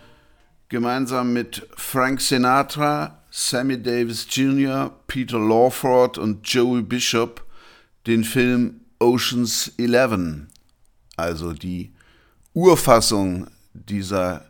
[0.69, 7.45] gemeinsam mit Frank Sinatra, Sammy Davis Jr., Peter Lawford und Joey Bishop
[8.07, 10.47] den Film Oceans 11,
[11.17, 11.91] also die
[12.53, 14.45] Urfassung dieser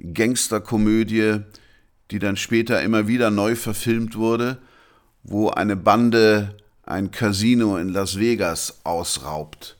[0.00, 1.42] Gangsterkomödie,
[2.10, 4.58] die dann später immer wieder neu verfilmt wurde,
[5.22, 9.76] wo eine Bande ein Casino in Las Vegas ausraubt.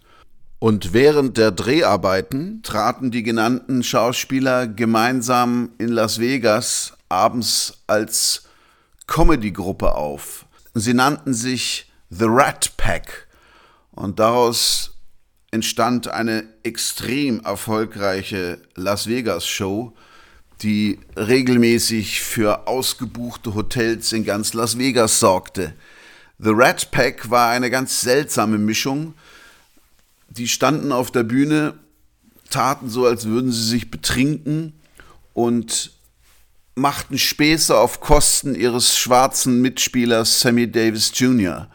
[0.63, 8.45] Und während der Dreharbeiten traten die genannten Schauspieler gemeinsam in Las Vegas abends als
[9.09, 10.47] Comedy-Gruppe auf.
[10.73, 13.27] Sie nannten sich The Rat Pack
[13.91, 14.95] und daraus
[15.51, 19.93] entstand eine extrem erfolgreiche Las Vegas-Show,
[20.63, 25.75] die regelmäßig für ausgebuchte Hotels in ganz Las Vegas sorgte.
[26.39, 29.15] The Rat Pack war eine ganz seltsame Mischung,
[30.37, 31.75] die standen auf der Bühne,
[32.51, 34.73] taten so, als würden sie sich betrinken
[35.35, 35.93] und
[36.75, 41.69] machten Späße auf Kosten ihres schwarzen Mitspielers Sammy Davis Jr.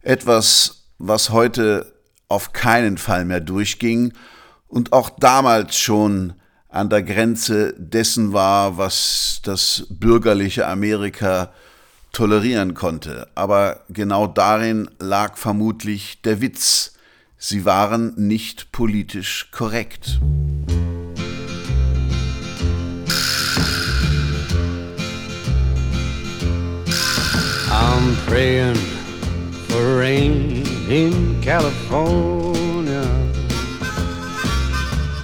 [0.00, 1.92] Etwas, was heute
[2.28, 4.14] auf keinen Fall mehr durchging
[4.68, 6.34] und auch damals schon
[6.70, 11.52] an der Grenze dessen war, was das bürgerliche Amerika
[12.12, 13.28] tolerieren konnte.
[13.34, 16.92] Aber genau darin lag vermutlich der Witz
[17.44, 20.20] Sie waren nicht politisch korrekt.
[27.68, 28.76] I'm praying
[29.68, 33.02] for rain in California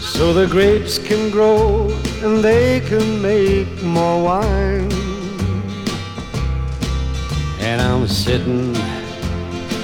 [0.00, 1.88] so the grapes can grow
[2.24, 4.90] and they can make more wine.
[7.60, 8.74] And I'm sitting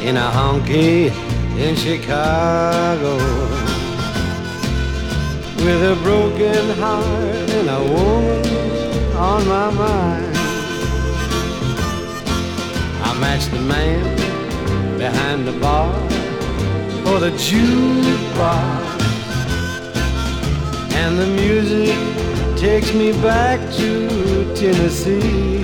[0.03, 1.13] in a honky
[1.59, 3.17] in Chicago
[5.65, 10.37] with a broken heart and a woman on my mind.
[13.03, 15.93] I matched the man behind the bar
[17.05, 19.03] for the jukebox,
[20.93, 21.97] and the music
[22.59, 25.63] takes me back to Tennessee.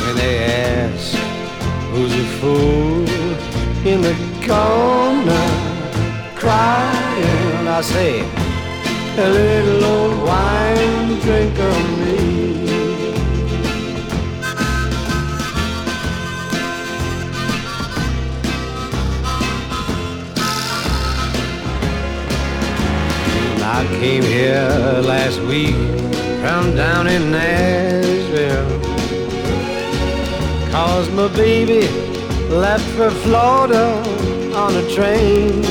[0.00, 1.21] When they ask
[1.92, 3.06] who's a fool
[3.86, 4.14] in the
[4.46, 5.46] corner
[6.34, 7.68] crying.
[7.68, 8.20] I say,
[9.18, 12.32] a little old wine drinker me.
[23.62, 25.74] I came here last week
[26.40, 28.91] from down in Nashville.
[30.72, 31.86] Cause my baby
[32.48, 33.84] left for Florida
[34.54, 35.62] on a train.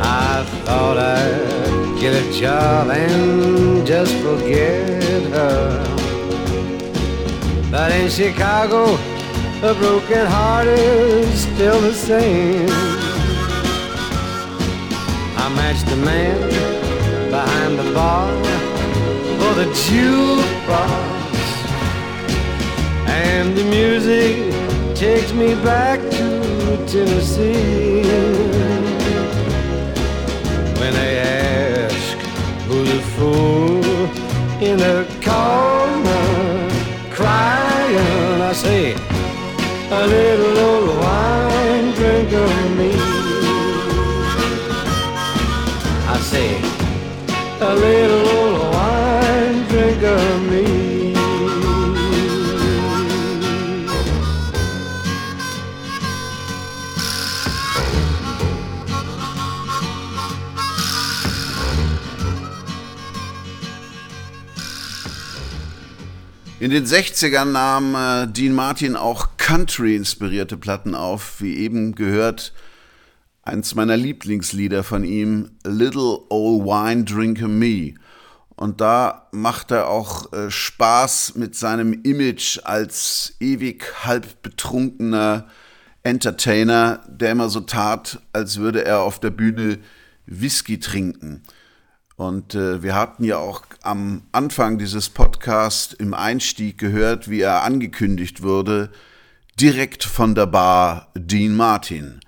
[0.00, 5.84] I thought I'd get a job and just forget her.
[7.70, 8.98] But in Chicago,
[9.62, 12.68] a broken heart is still the same.
[15.38, 16.40] I matched the man
[17.30, 18.28] behind the bar
[19.38, 21.11] for the jukebox,
[23.12, 24.34] and the music
[24.94, 26.26] takes me back to
[26.86, 28.02] Tennessee.
[30.80, 32.16] When they ask
[32.66, 33.84] who's the fool
[34.68, 34.98] in the
[35.28, 36.26] corner
[37.18, 38.94] crying, I say,
[40.00, 42.92] a little old wine drinker me.
[46.14, 46.50] I say,
[47.60, 48.21] a little
[66.62, 72.52] In den 60ern nahm äh, Dean Martin auch Country-inspirierte Platten auf, wie eben gehört.
[73.42, 77.94] Eins meiner Lieblingslieder von ihm, Little Old Wine Drinker Me.
[78.54, 85.48] Und da macht er auch äh, Spaß mit seinem Image als ewig halb betrunkener
[86.04, 89.80] Entertainer, der immer so tat, als würde er auf der Bühne
[90.26, 91.42] Whisky trinken.
[92.14, 97.62] Und äh, wir hatten ja auch am Anfang dieses Podcasts im Einstieg gehört, wie er
[97.62, 98.90] angekündigt wurde,
[99.60, 102.20] direkt von der Bar Dean Martin.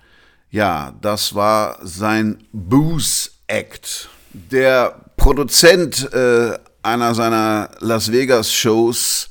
[0.51, 4.09] Ja, das war sein Booze Act.
[4.33, 9.29] Der Produzent äh, einer seiner Las Vegas Shows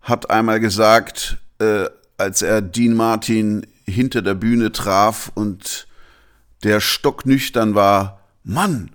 [0.00, 1.86] hat einmal gesagt, äh,
[2.16, 5.86] als er Dean Martin hinter der Bühne traf und
[6.64, 8.90] der stocknüchtern war, Mann,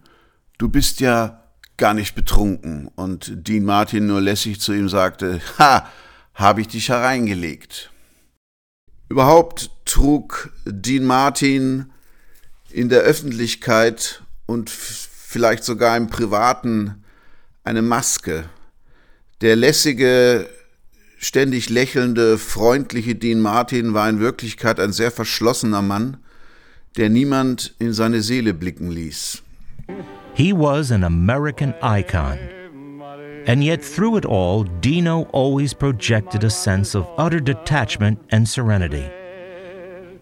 [0.58, 1.41] du bist ja
[1.82, 2.90] gar nicht betrunken.
[2.96, 5.90] Und Dean Martin nur lässig zu ihm sagte, ha,
[6.36, 7.90] habe ich dich hereingelegt.
[9.10, 11.92] Überhaupt trug Dean Martin
[12.70, 17.04] in der Öffentlichkeit und vielleicht sogar im Privaten
[17.64, 18.46] eine Maske.
[19.42, 20.48] Der lässige,
[21.18, 26.18] ständig lächelnde, freundliche Dean Martin war in Wirklichkeit ein sehr verschlossener Mann,
[26.96, 29.42] der niemand in seine Seele blicken ließ.
[30.34, 32.38] He was an American icon.
[33.48, 39.10] And yet, through it all, Dino always projected a sense of utter detachment and serenity.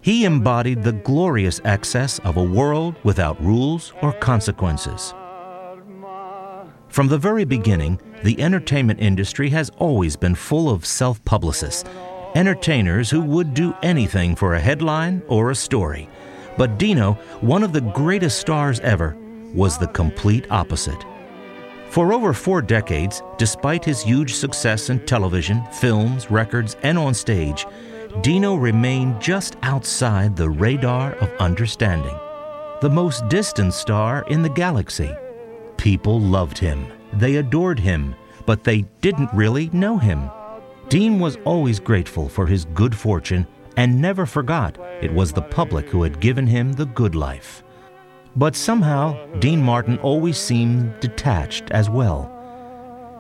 [0.01, 5.14] He embodied the glorious excess of a world without rules or consequences.
[6.88, 11.88] From the very beginning, the entertainment industry has always been full of self publicists,
[12.36, 16.10] entertainers who would do anything for a headline or a story.
[16.57, 19.16] But Dino, one of the greatest stars ever,
[19.53, 21.05] was the complete opposite.
[21.89, 27.65] For over four decades, despite his huge success in television, films, records, and on stage,
[28.21, 32.17] Dino remained just outside the radar of understanding.
[32.81, 35.11] The most distant star in the galaxy.
[35.77, 40.29] People loved him, they adored him, but they didn't really know him.
[40.89, 43.47] Dean was always grateful for his good fortune
[43.77, 47.63] and never forgot it was the public who had given him the good life.
[48.36, 52.32] But somehow, Dean Martin always seemed detached as well.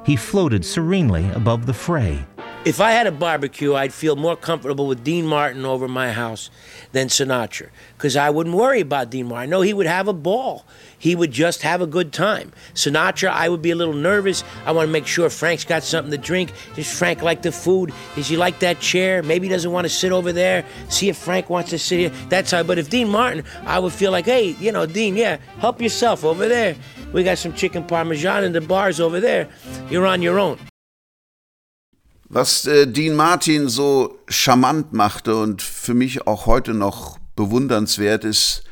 [0.05, 2.25] He floated serenely above the fray.
[2.65, 6.49] If I had a barbecue, I'd feel more comfortable with Dean Martin over my house
[6.91, 9.49] than Sinatra because I wouldn't worry about Dean Martin.
[9.49, 10.65] No, he would have a ball.
[10.99, 12.51] He would just have a good time.
[12.75, 14.43] Sinatra, I would be a little nervous.
[14.65, 16.51] I want to make sure Frank's got something to drink.
[16.75, 17.91] Does Frank like the food?
[18.15, 19.23] Does he like that chair?
[19.23, 20.65] Maybe he doesn't want to sit over there.
[20.89, 22.11] See if Frank wants to sit here.
[22.29, 22.63] That's how.
[22.63, 26.23] But if Dean Martin, I would feel like, hey, you know, Dean, yeah, help yourself
[26.23, 26.75] over there.
[27.13, 29.47] We got some chicken parmesan in the bars over there.
[29.89, 30.59] You're on your own.
[32.31, 38.63] Was äh, Dean Martin so charmant machte und für mich auch heute noch bewundernswert ist,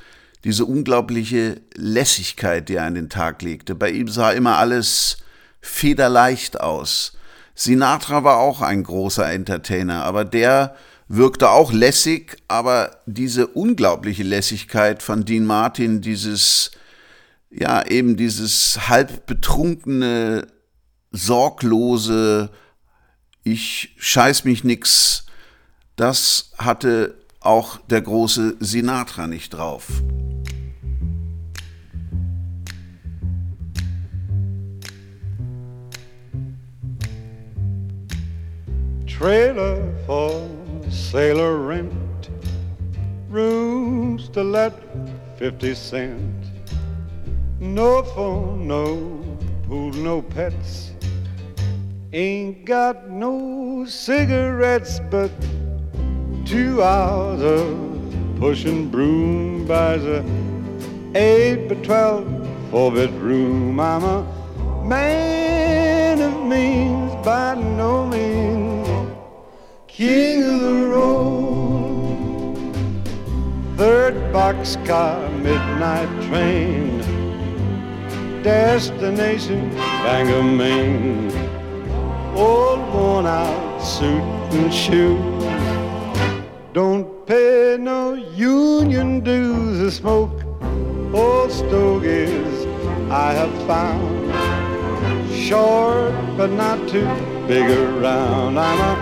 [0.44, 3.76] diese unglaubliche Lässigkeit, die er an den Tag legte.
[3.76, 5.18] Bei ihm sah immer alles
[5.62, 7.18] federleicht aus.
[7.56, 10.76] Sinatra war auch ein großer Entertainer, aber der
[11.08, 16.72] wirkte auch lässig, aber diese unglaubliche Lässigkeit von Dean Martin, dieses,
[17.50, 20.48] ja, eben dieses halb betrunkene,
[21.12, 22.52] sorglose,
[23.44, 25.26] ich scheiß mich nix,
[25.96, 30.02] das hatte auch der große Sinatra nicht drauf.
[39.08, 40.48] Trailer for
[40.90, 42.30] sailor rent,
[43.32, 44.74] rooms to let
[45.40, 46.46] 50 cent.
[47.60, 49.24] No phone, no
[49.68, 50.92] pool, no pets.
[52.14, 55.32] Ain't got no cigarettes, but
[56.48, 60.24] Two hours of pushing broom buys a
[61.14, 62.26] eight by twelve
[62.72, 63.78] four bedroom.
[63.78, 64.24] I'm a
[64.86, 68.88] man of means by no means
[69.90, 72.56] king of the road.
[73.76, 77.02] Third boxcar, midnight train,
[78.42, 81.30] destination Bangor, Maine.
[82.38, 84.24] Old worn out suit
[84.54, 85.37] and shoes.
[86.78, 90.38] Don't pay no union dues or smoke
[91.12, 92.56] old stogies
[93.10, 94.14] I have found.
[95.34, 97.08] Short but not too
[97.48, 98.60] big around.
[98.60, 98.94] I'm a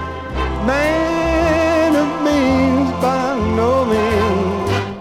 [0.66, 4.96] man of means by no means.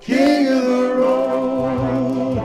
[0.00, 2.38] King of the road.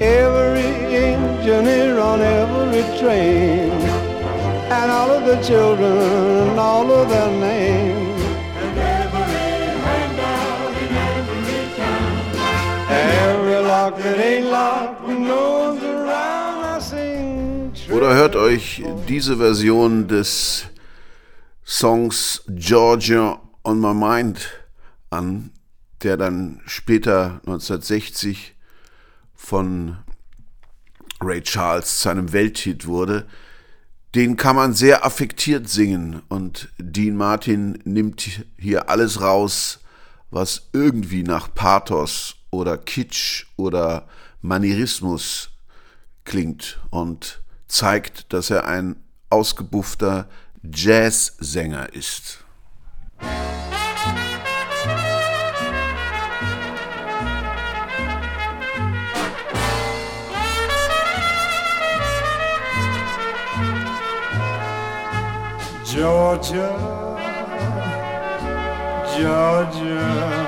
[0.00, 0.72] Every
[1.08, 3.72] engineer on every train.
[4.78, 5.98] And all of the children
[6.50, 7.61] and all of their names.
[17.90, 20.66] Oder hört euch diese Version des
[21.64, 24.48] Songs Georgia on My Mind
[25.10, 25.50] an,
[26.02, 28.54] der dann später 1960
[29.34, 29.98] von
[31.20, 33.26] Ray Charles zu einem Welthit wurde.
[34.14, 39.80] Den kann man sehr affektiert singen und Dean Martin nimmt hier alles raus,
[40.30, 44.06] was irgendwie nach Pathos oder Kitsch oder
[44.42, 45.50] Manierismus
[46.24, 48.96] klingt und zeigt, dass er ein
[49.30, 50.28] ausgebuffter
[50.62, 52.44] Jazzsänger ist.
[65.92, 67.18] Georgia,
[69.16, 70.41] Georgia,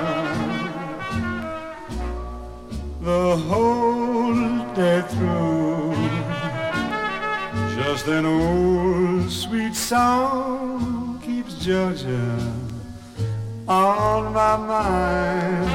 [8.07, 12.37] an old sweet song keeps Georgia
[13.67, 15.69] on my mind.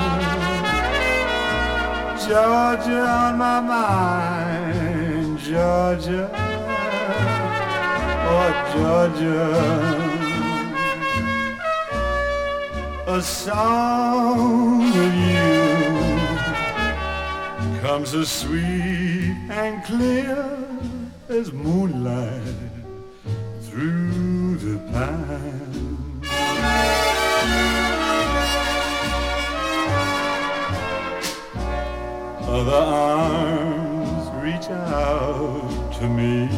[2.21, 6.31] Georgia on my mind, Georgia
[8.33, 9.45] oh Georgia,
[13.09, 15.51] a song of you
[17.81, 20.60] comes as sweet and clear
[21.31, 22.43] as moonlight
[23.63, 26.23] through the pine.
[32.43, 36.49] Other arms reach out to me.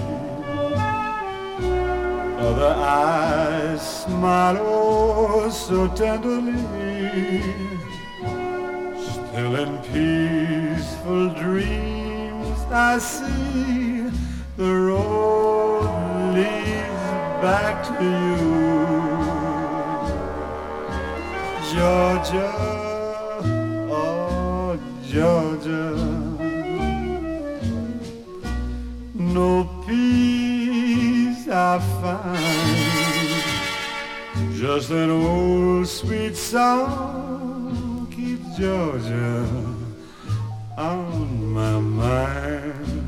[2.38, 7.42] Other eyes smile oh so tenderly.
[9.04, 13.81] Still in peaceful dreams I see
[14.62, 17.06] the road leads
[17.42, 18.36] back to you.
[21.72, 22.52] Georgia,
[23.90, 24.78] oh
[25.10, 25.88] Georgia,
[29.14, 29.50] no
[29.84, 33.42] peace I find.
[34.54, 39.44] Just an old sweet song keeps Georgia
[40.78, 43.01] on my mind.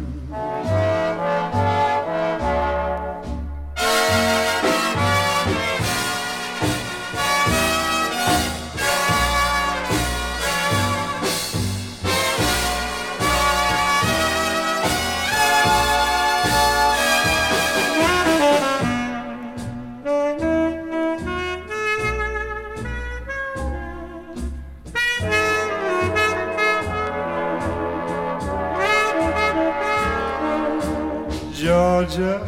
[32.15, 32.47] Georgia,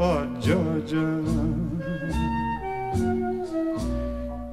[0.00, 1.06] oh Georgia,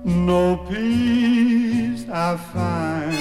[0.06, 3.18] no peace I find.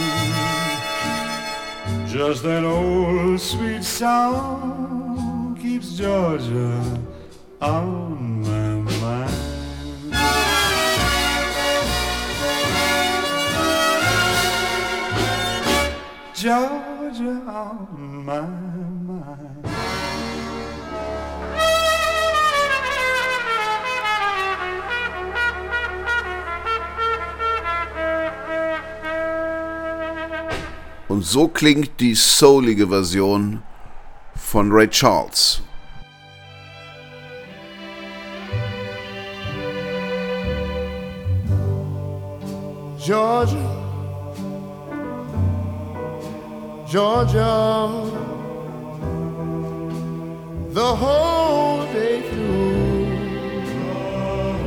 [2.07, 7.01] Just that old sweet song keeps Georgia
[7.63, 9.49] on my mind.
[16.35, 18.78] Georgia on my
[31.19, 33.61] Und so klingt die soulige Version
[34.37, 35.61] von Ray Charles.
[43.05, 43.57] Georgia,
[46.89, 47.91] Georgia,
[50.73, 53.09] the whole day through.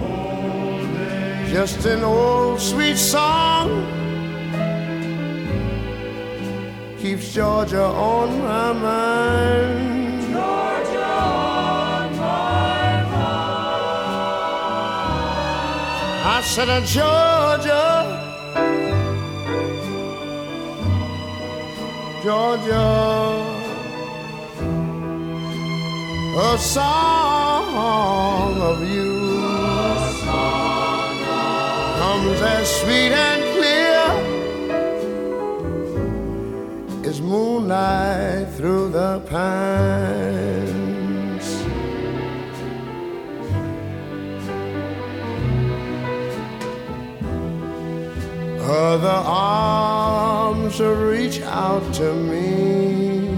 [0.02, 1.54] Whole day.
[1.54, 4.11] Just an old sweet song
[7.02, 10.22] keeps Georgia on my mind.
[10.22, 13.10] Georgia on my mind.
[16.24, 18.20] I said, uh, Georgia,
[22.24, 22.90] Georgia,
[26.38, 29.20] a song of you
[31.98, 33.41] comes as sweet and
[37.32, 39.48] moonlight through the pines.
[48.60, 53.30] Other arms reach out to me.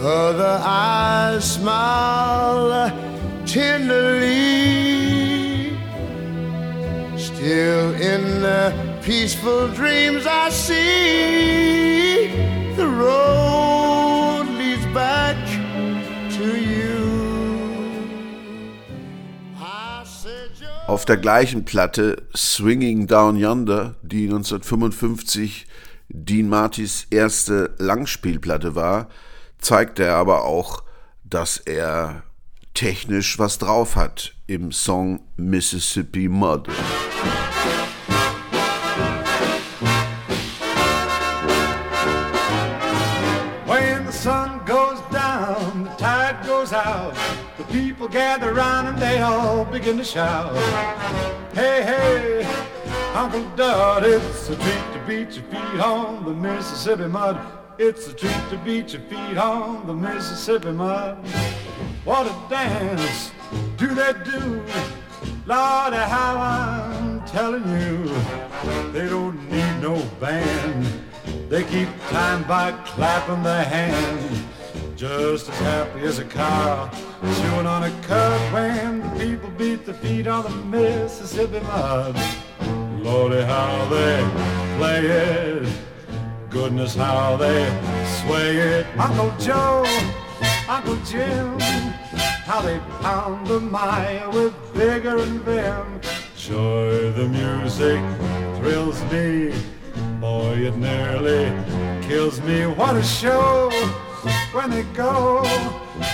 [0.00, 2.90] Other eyes smile
[3.46, 4.52] tenderly.
[7.16, 12.28] Still in the peaceful dreams I see,
[12.76, 15.36] the road leads back
[16.36, 16.82] to you.
[20.86, 25.66] Auf der gleichen Platte Swinging Down Yonder, die 1955
[26.08, 29.08] Dean Martys erste Langspielplatte war,
[29.58, 30.82] zeigt er aber auch,
[31.24, 32.24] dass er
[32.74, 36.68] technisch was drauf hat im Song Mississippi Mud.
[47.58, 50.54] The people gather round and they all begin to shout.
[51.54, 52.44] Hey, hey,
[53.14, 57.38] Uncle Dud, it's a treat to beat your feet on the Mississippi mud.
[57.78, 61.18] It's a treat to beat your feet on the Mississippi mud.
[62.04, 63.32] What a dance
[63.76, 64.62] do they do?
[65.46, 68.04] Lordy, how I'm telling you,
[68.92, 70.86] they don't need no band.
[71.48, 74.46] They keep time by clapping their hands.
[75.02, 76.88] Just as happy as a cow
[77.20, 82.14] chewing on a cud when the people beat the feet on the Mississippi mud.
[83.02, 84.22] Lordy, how they
[84.78, 85.68] play it.
[86.50, 87.66] Goodness, how they
[88.22, 88.86] sway it.
[88.96, 89.84] Uncle Joe,
[90.68, 91.58] Uncle Jim,
[92.44, 96.00] how they pound the mire with vigor and vim.
[96.36, 98.00] Sure, the music
[98.60, 99.52] thrills me.
[100.20, 101.50] Boy, it nearly
[102.06, 102.68] kills me.
[102.68, 103.68] What a show
[104.52, 105.44] when they go.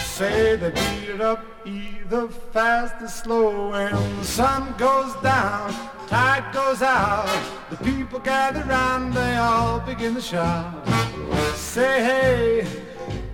[0.04, 3.70] Say they beat it up either fast or slow.
[3.70, 5.72] When the sun goes down,
[6.08, 7.28] tide goes out.
[7.70, 10.86] The people gather round, they all begin to shout.
[11.54, 12.82] Say hey,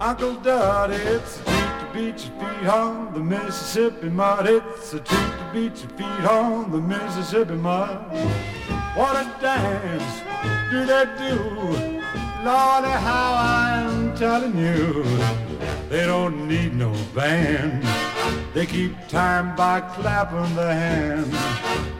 [0.00, 4.46] Uncle Dud, it's a treat to beat your feet on the Mississippi mud.
[4.46, 8.12] It's a treat to beat your feet on the Mississippi mud.
[8.96, 10.22] What a dance
[10.70, 12.33] do they do?
[12.44, 15.02] Lordy, how I'm telling you,
[15.88, 17.82] they don't need no band.
[18.52, 21.34] They keep time by clapping their hands,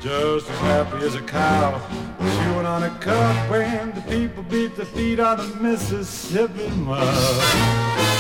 [0.03, 1.81] just as happy as a cow
[2.19, 8.14] chewing on a cud when the people beat the feet on the Mississippi mud.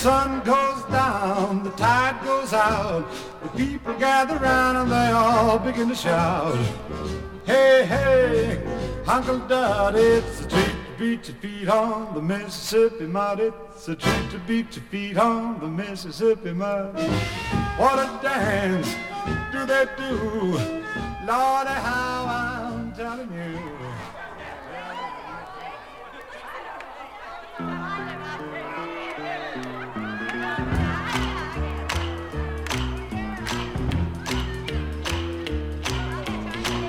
[0.00, 3.06] Sun goes down, the tide goes out,
[3.42, 6.56] the people gather round and they all begin to shout.
[7.44, 8.62] Hey, hey,
[9.06, 13.40] Uncle Dud, it's a treat to beat your feet on the Mississippi mud.
[13.40, 16.98] It's a treat to beat your feet on the Mississippi mud.
[17.76, 18.88] What a dance
[19.52, 20.52] do they do?
[21.26, 23.59] Lordy, how I'm telling you.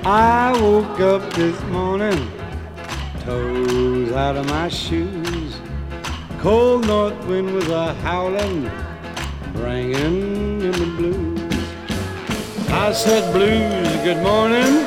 [0.04, 2.28] I woke up this morning,
[3.20, 5.56] toes out of my shoes.
[6.40, 8.68] Cold north wind was a howling,
[9.52, 11.40] bringing in the blues.
[12.68, 14.84] I said, Blues, good morning.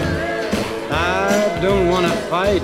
[0.92, 2.62] I don't want to fight.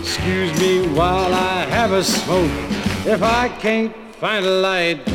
[0.00, 2.50] excuse me while I have a smoke.
[3.06, 5.06] If I can't find a light,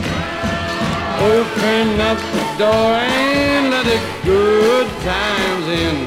[1.22, 5.98] open up the door and let the good times in.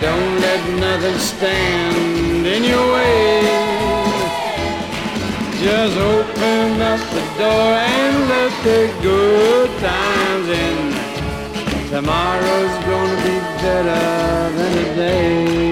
[0.00, 3.86] Don't let nothing stand in your way.
[5.64, 10.78] Just open up the door and let the good times in.
[11.88, 15.66] Tomorrow's gonna be better than today.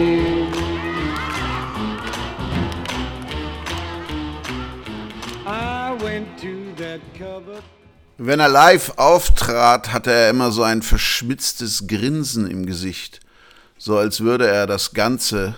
[5.47, 7.62] I went to that cupboard.
[8.17, 13.19] Wenn er live auftrat, hatte er immer so ein verschmitztes Grinsen im Gesicht,
[13.77, 15.57] so als würde er das Ganze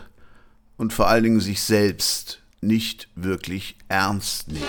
[0.78, 4.64] und vor allen Dingen sich selbst nicht wirklich ernst nehmen.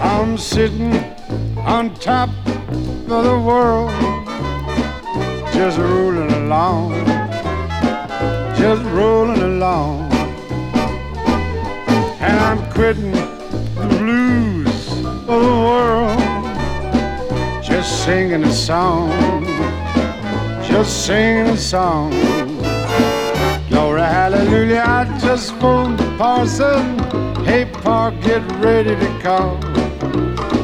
[0.00, 0.94] I'm sitting
[1.66, 2.30] on top
[3.08, 3.90] of the world,
[5.52, 6.94] just rolling along,
[8.56, 10.05] just rolling along.
[12.46, 16.20] And I'm quitting the blues of the world,
[17.60, 19.10] just singing a song,
[20.62, 22.10] just singing a song.
[23.68, 26.98] Glory, hallelujah, I just phoned the parson.
[27.44, 29.58] Hey, Pa, get ready to call.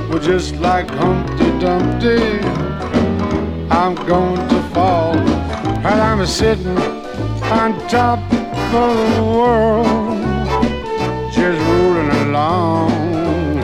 [0.08, 2.38] Well, just like Humpty Dumpty,
[3.70, 5.16] I'm going to fall.
[5.82, 6.78] While I'm sitting
[7.58, 8.20] on top
[8.72, 10.21] of the world,
[11.42, 13.58] just rolling along,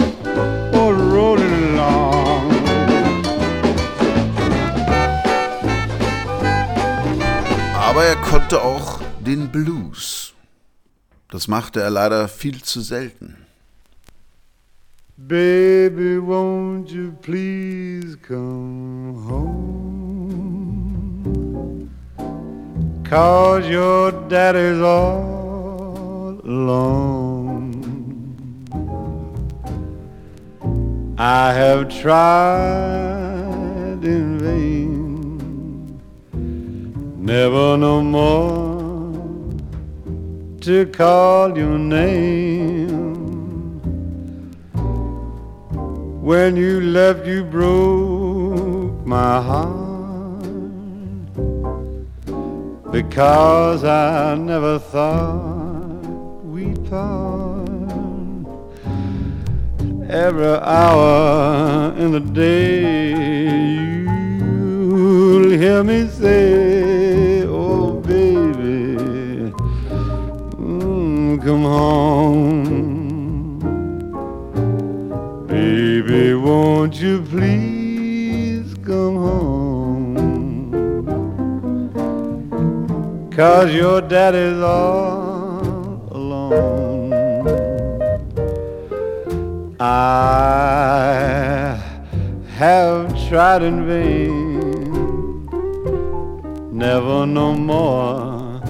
[0.81, 2.51] oh, rolling along.
[7.89, 10.35] Aber er konnte auch den Blues.
[11.31, 13.37] Das machte er leider viel zu selten.
[15.17, 20.49] Baby, won't you please come home?
[23.05, 27.38] Cause your daddy's all alone.
[31.21, 32.95] I have tried
[34.05, 36.01] in vain,
[37.19, 39.59] never no more
[40.61, 43.17] to call your name.
[46.23, 50.45] When you left, you broke my heart
[52.93, 57.28] because I never thought we'd part.
[60.11, 63.11] Every hour in the day,
[64.41, 69.53] you'll hear me say, Oh, baby,
[70.57, 73.59] mm, come home.
[75.47, 80.17] Baby, won't you please come home?
[83.31, 86.88] Cause your daddy's all alone.
[89.81, 91.79] I
[92.57, 95.47] have tried in vain,
[96.73, 98.61] never no more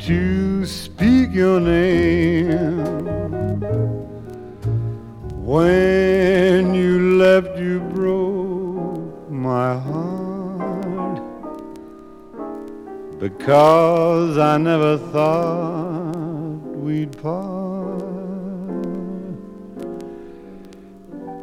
[0.00, 2.84] to speak your name.
[5.46, 11.22] When you left, you broke my heart
[13.18, 17.77] because I never thought we'd part.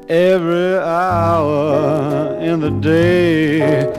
[0.08, 3.92] Every hour in the day,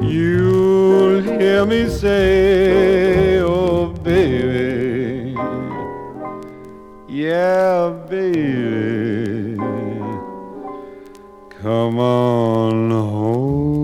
[0.00, 5.34] you'll hear me say, Oh, baby,
[7.08, 9.58] yeah, baby,
[11.60, 13.80] come on home.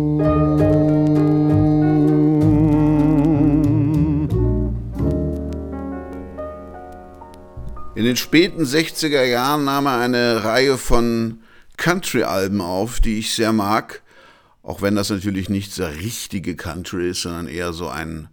[7.97, 11.41] In den späten 60er Jahren nahm er eine Reihe von
[11.77, 14.03] Country-Alben auf, die ich sehr mag,
[14.63, 18.29] auch wenn das natürlich nicht so richtige Country ist, sondern eher so ein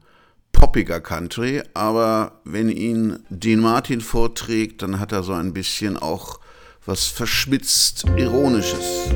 [0.52, 1.62] poppiger Country.
[1.74, 6.40] Aber wenn ihn Dean Martin vorträgt, dann hat er so ein bisschen auch
[6.86, 9.12] was verschmitzt Ironisches.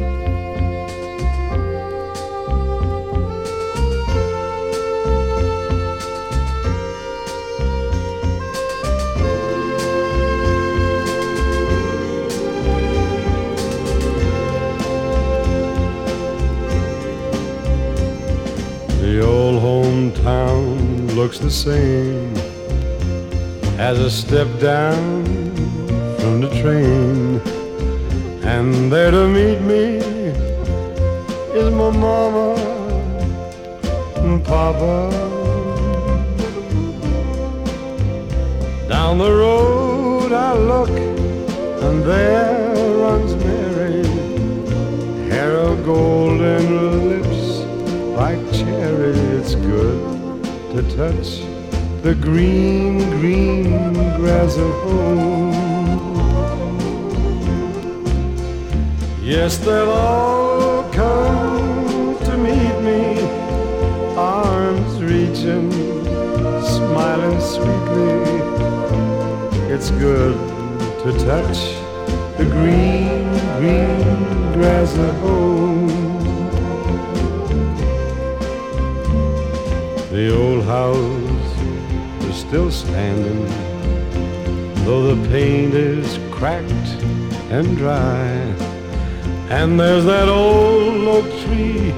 [20.11, 22.33] Hometown looks the same
[23.77, 25.25] as I step down
[26.19, 27.41] from the train.
[28.43, 29.97] And there to meet me
[31.59, 32.55] is my mama
[34.17, 35.11] and Papa.
[38.87, 44.05] Down the road I look, and there runs Mary,
[45.29, 47.59] hair of golden lips
[48.17, 49.26] like cherry.
[49.49, 50.43] It's good
[50.73, 51.39] to touch
[52.03, 55.53] the green, green grass of home.
[59.23, 63.21] Yes, they'll all come to meet me,
[64.17, 65.71] arms reaching,
[66.61, 68.19] smiling sweetly.
[69.73, 70.35] It's good
[71.03, 71.59] to touch
[72.37, 75.96] the green, green grass of home.
[80.17, 81.57] The old house
[82.23, 83.45] is still standing,
[84.83, 86.89] though the paint is cracked
[87.51, 88.25] and dry.
[89.51, 91.91] And there's that old oak tree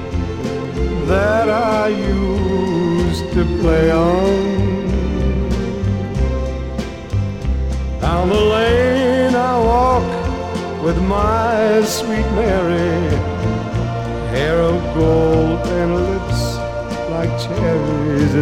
[1.06, 4.90] that I used to play on.
[8.02, 13.16] Down the lane I walk with my sweet Mary,
[14.34, 15.19] hair of gold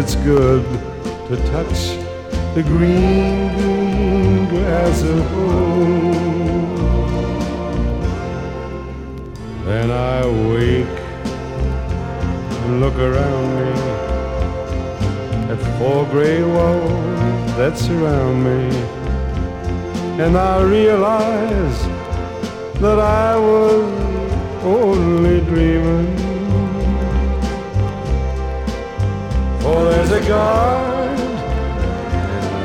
[0.01, 0.63] It's good
[1.27, 1.99] to touch
[2.55, 6.75] the green, green grass of home.
[9.65, 10.99] Then I wake
[12.63, 13.73] and look around me
[15.53, 18.61] at four gray walls that surround me,
[20.23, 21.79] and I realize
[22.81, 26.28] that I was only dreaming.
[29.69, 31.21] For there's a guard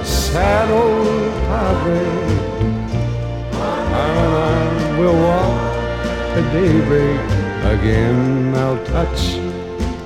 [0.01, 2.05] a sad old padre,
[3.51, 5.75] and I will walk
[6.37, 7.19] at daybreak
[7.75, 9.21] again I'll touch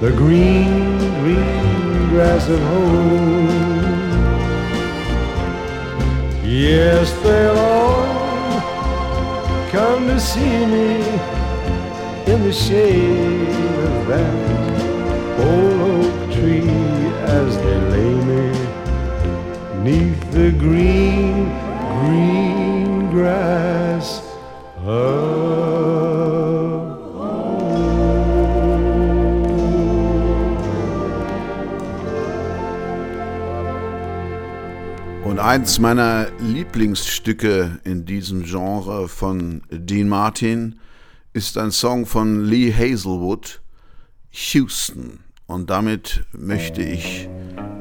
[0.01, 3.47] the green, green grass of home.
[6.43, 8.59] Yes, they'll all
[9.69, 10.95] come to see me
[12.31, 13.49] in the shade
[13.85, 14.56] of that
[20.37, 21.51] the green,
[21.99, 24.21] green grass
[35.25, 40.79] Und eins meiner Lieblingsstücke in diesem Genre von Dean Martin
[41.33, 43.59] ist ein Song von Lee Hazelwood,
[44.31, 45.19] Houston.
[45.47, 47.27] Und damit möchte ich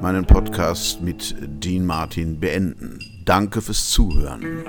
[0.00, 2.98] meinen Podcast mit Dean Martin beenden.
[3.24, 4.64] Danke fürs Zuhören.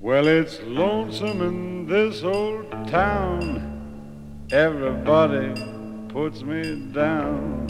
[0.00, 3.60] Well, it's lonesome in this old town.
[4.50, 5.52] Everybody
[6.08, 7.66] puts me down.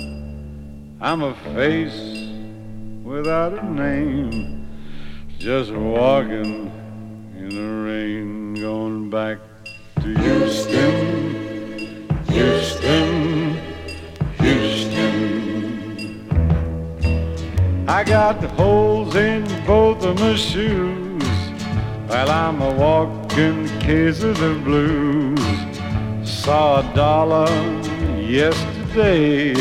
[1.01, 2.29] I'm a face
[3.03, 4.69] without a name,
[5.39, 6.71] just walking
[7.37, 9.39] in the rain, going back
[10.03, 11.08] to Houston,
[17.91, 21.23] I got holes in both of my shoes.
[22.07, 25.41] While I'm a walking case of the blues.
[26.23, 27.51] Saw a dollar
[28.21, 29.55] yesterday,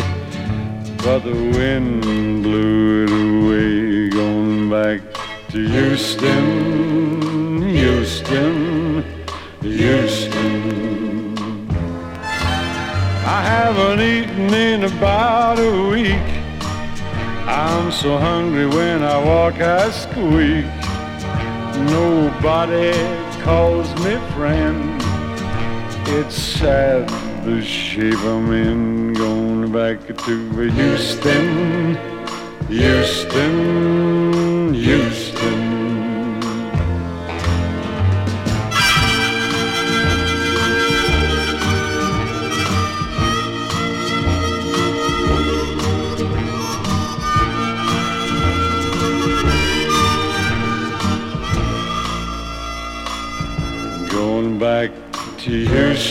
[0.97, 4.09] but the wind blew it away.
[4.09, 5.01] Going back
[5.51, 9.05] to Houston, Houston,
[9.61, 11.37] Houston.
[13.25, 15.36] I haven't eaten in about.
[17.87, 20.65] I'm so hungry when I walk, I squeak.
[21.89, 22.91] Nobody
[23.43, 25.01] calls me friend.
[26.09, 27.07] It's sad
[27.45, 29.13] the shape I'm in.
[29.13, 30.13] Going back to
[30.69, 31.95] Houston,
[32.67, 33.53] Houston,
[34.73, 35.26] Houston.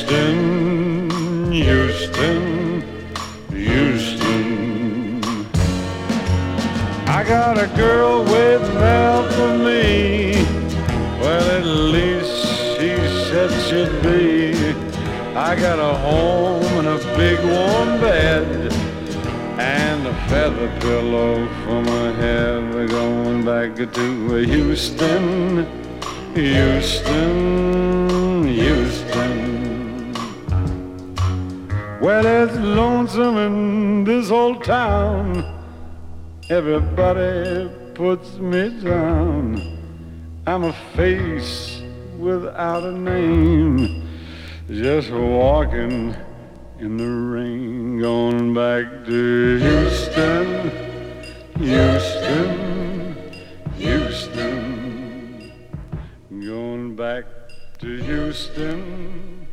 [0.06, 2.82] Houston, Houston,
[3.50, 5.20] Houston.
[7.08, 10.46] I got a girl waiting out for me.
[11.20, 12.36] Well, at least
[12.76, 12.94] she
[13.26, 14.54] said she'd be.
[15.34, 18.72] I got a home and a big warm bed
[19.58, 22.72] and a feather pillow for my head.
[22.72, 25.66] We're going back to Houston,
[26.36, 27.66] Houston,
[28.46, 29.35] Houston.
[31.98, 35.42] Well, it's lonesome in this old town.
[36.50, 39.78] Everybody puts me down.
[40.46, 41.80] I'm a face
[42.18, 44.06] without a name,
[44.68, 46.14] just walking
[46.78, 50.70] in the rain, going back to Houston,
[51.58, 53.16] Houston,
[53.78, 55.50] Houston,
[56.28, 57.24] going back
[57.78, 59.48] to Houston,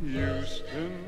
[0.00, 1.07] Houston.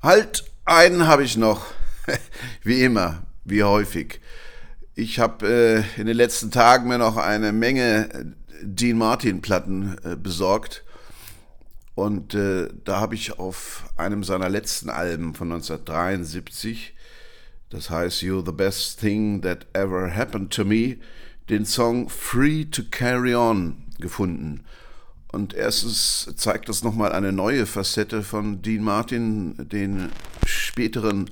[0.00, 1.66] Halt, einen habe ich noch.
[2.62, 4.20] wie immer, wie häufig.
[4.94, 10.14] Ich habe äh, in den letzten Tagen mir noch eine Menge Dean Martin Platten äh,
[10.14, 10.84] besorgt.
[11.96, 16.94] Und äh, da habe ich auf einem seiner letzten Alben von 1973,
[17.70, 20.98] das heißt You're the Best Thing That Ever Happened to Me,
[21.48, 24.64] den Song Free to Carry On gefunden.
[25.30, 30.10] Und erstens zeigt das nochmal eine neue Facette von Dean Martin, den
[30.46, 31.30] späteren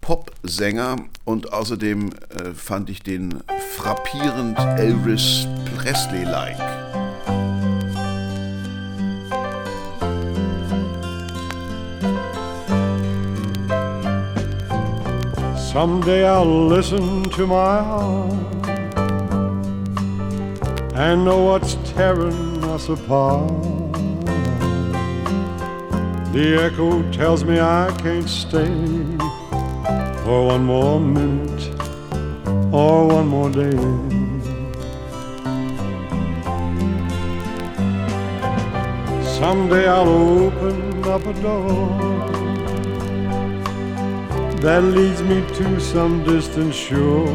[0.00, 0.96] Popsänger.
[1.24, 3.42] Und außerdem äh, fand ich den
[3.76, 5.46] frappierend Elvis
[5.76, 6.58] Presley-like.
[15.72, 18.32] Someday I'll listen to my heart
[20.94, 22.47] and know what's tearing
[22.78, 23.62] us apart.
[26.32, 28.72] The echo tells me I can't stay
[30.22, 31.64] for one more minute
[32.72, 33.80] or one more day.
[39.38, 40.14] Someday I'll
[40.44, 41.88] open up a door
[44.64, 47.28] that leads me to some distant shore.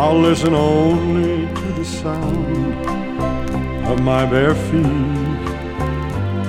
[0.00, 2.86] I'll listen only to sound
[3.86, 4.84] of my bare feet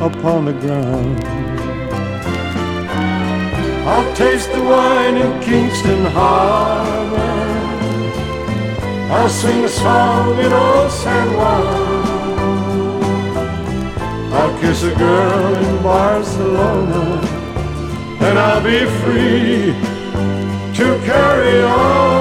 [0.01, 1.23] upon the ground.
[3.87, 7.39] I'll taste the wine in Kingston Harbor.
[9.15, 11.99] I'll sing a song in old San Juan.
[14.33, 17.21] I'll kiss a girl in Barcelona,
[18.25, 19.73] and I'll be free
[20.77, 22.18] to carry on.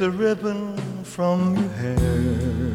[0.00, 2.72] The ribbon from your hair,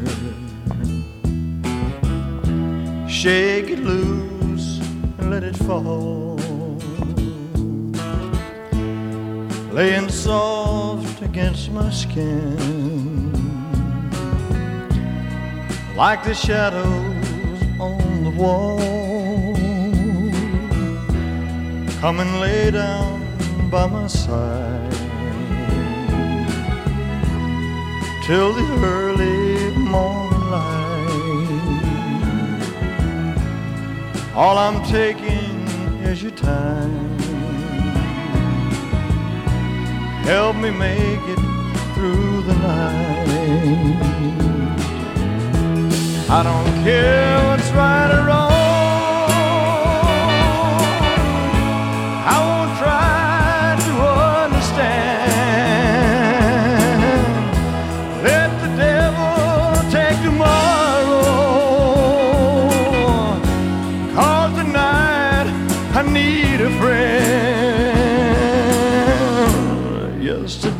[3.08, 4.78] shake it loose
[5.18, 6.36] and let it fall,
[9.72, 12.56] laying soft against my skin,
[15.96, 18.78] like the shadows on the wall.
[22.00, 23.20] Come and lay down
[23.68, 24.95] by my side
[28.26, 30.34] till the early morning.
[34.34, 35.54] All I'm taking
[36.02, 37.18] is your time.
[40.24, 41.42] Help me make it
[41.94, 43.96] through the night.
[46.28, 48.25] I don't care what's right or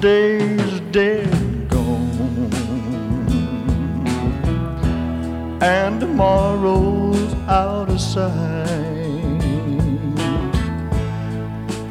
[0.07, 2.53] Yesterday's dead gone.
[5.61, 8.31] And tomorrow's out of sight.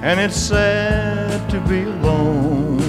[0.02, 2.80] And it's sad to be alone.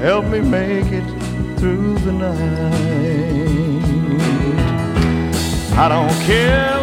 [0.00, 1.08] Help me make it
[1.58, 2.34] through the night.
[5.78, 6.73] I don't care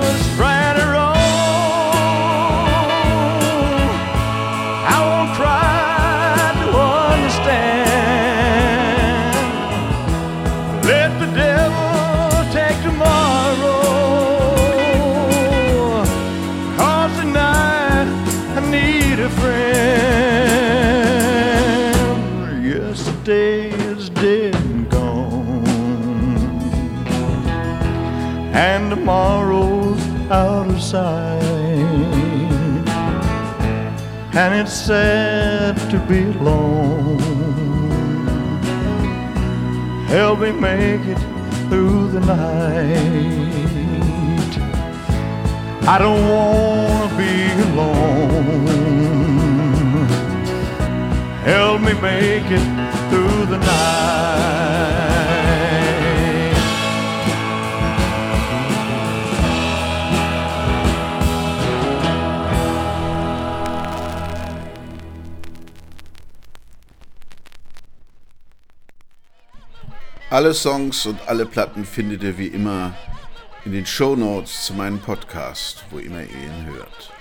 [34.33, 37.19] and it's sad to be alone.
[40.07, 41.19] Help me make it
[41.67, 43.41] through the night.
[45.87, 48.67] I don't want to be alone.
[51.43, 54.90] Help me make it through the night.
[70.41, 72.95] Alle Songs und alle Platten findet ihr wie immer
[73.63, 77.13] in den Show Notes zu meinem Podcast, wo immer ihr ihn hört.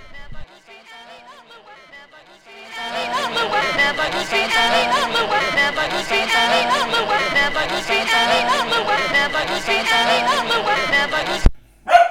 [10.91, 11.50] Never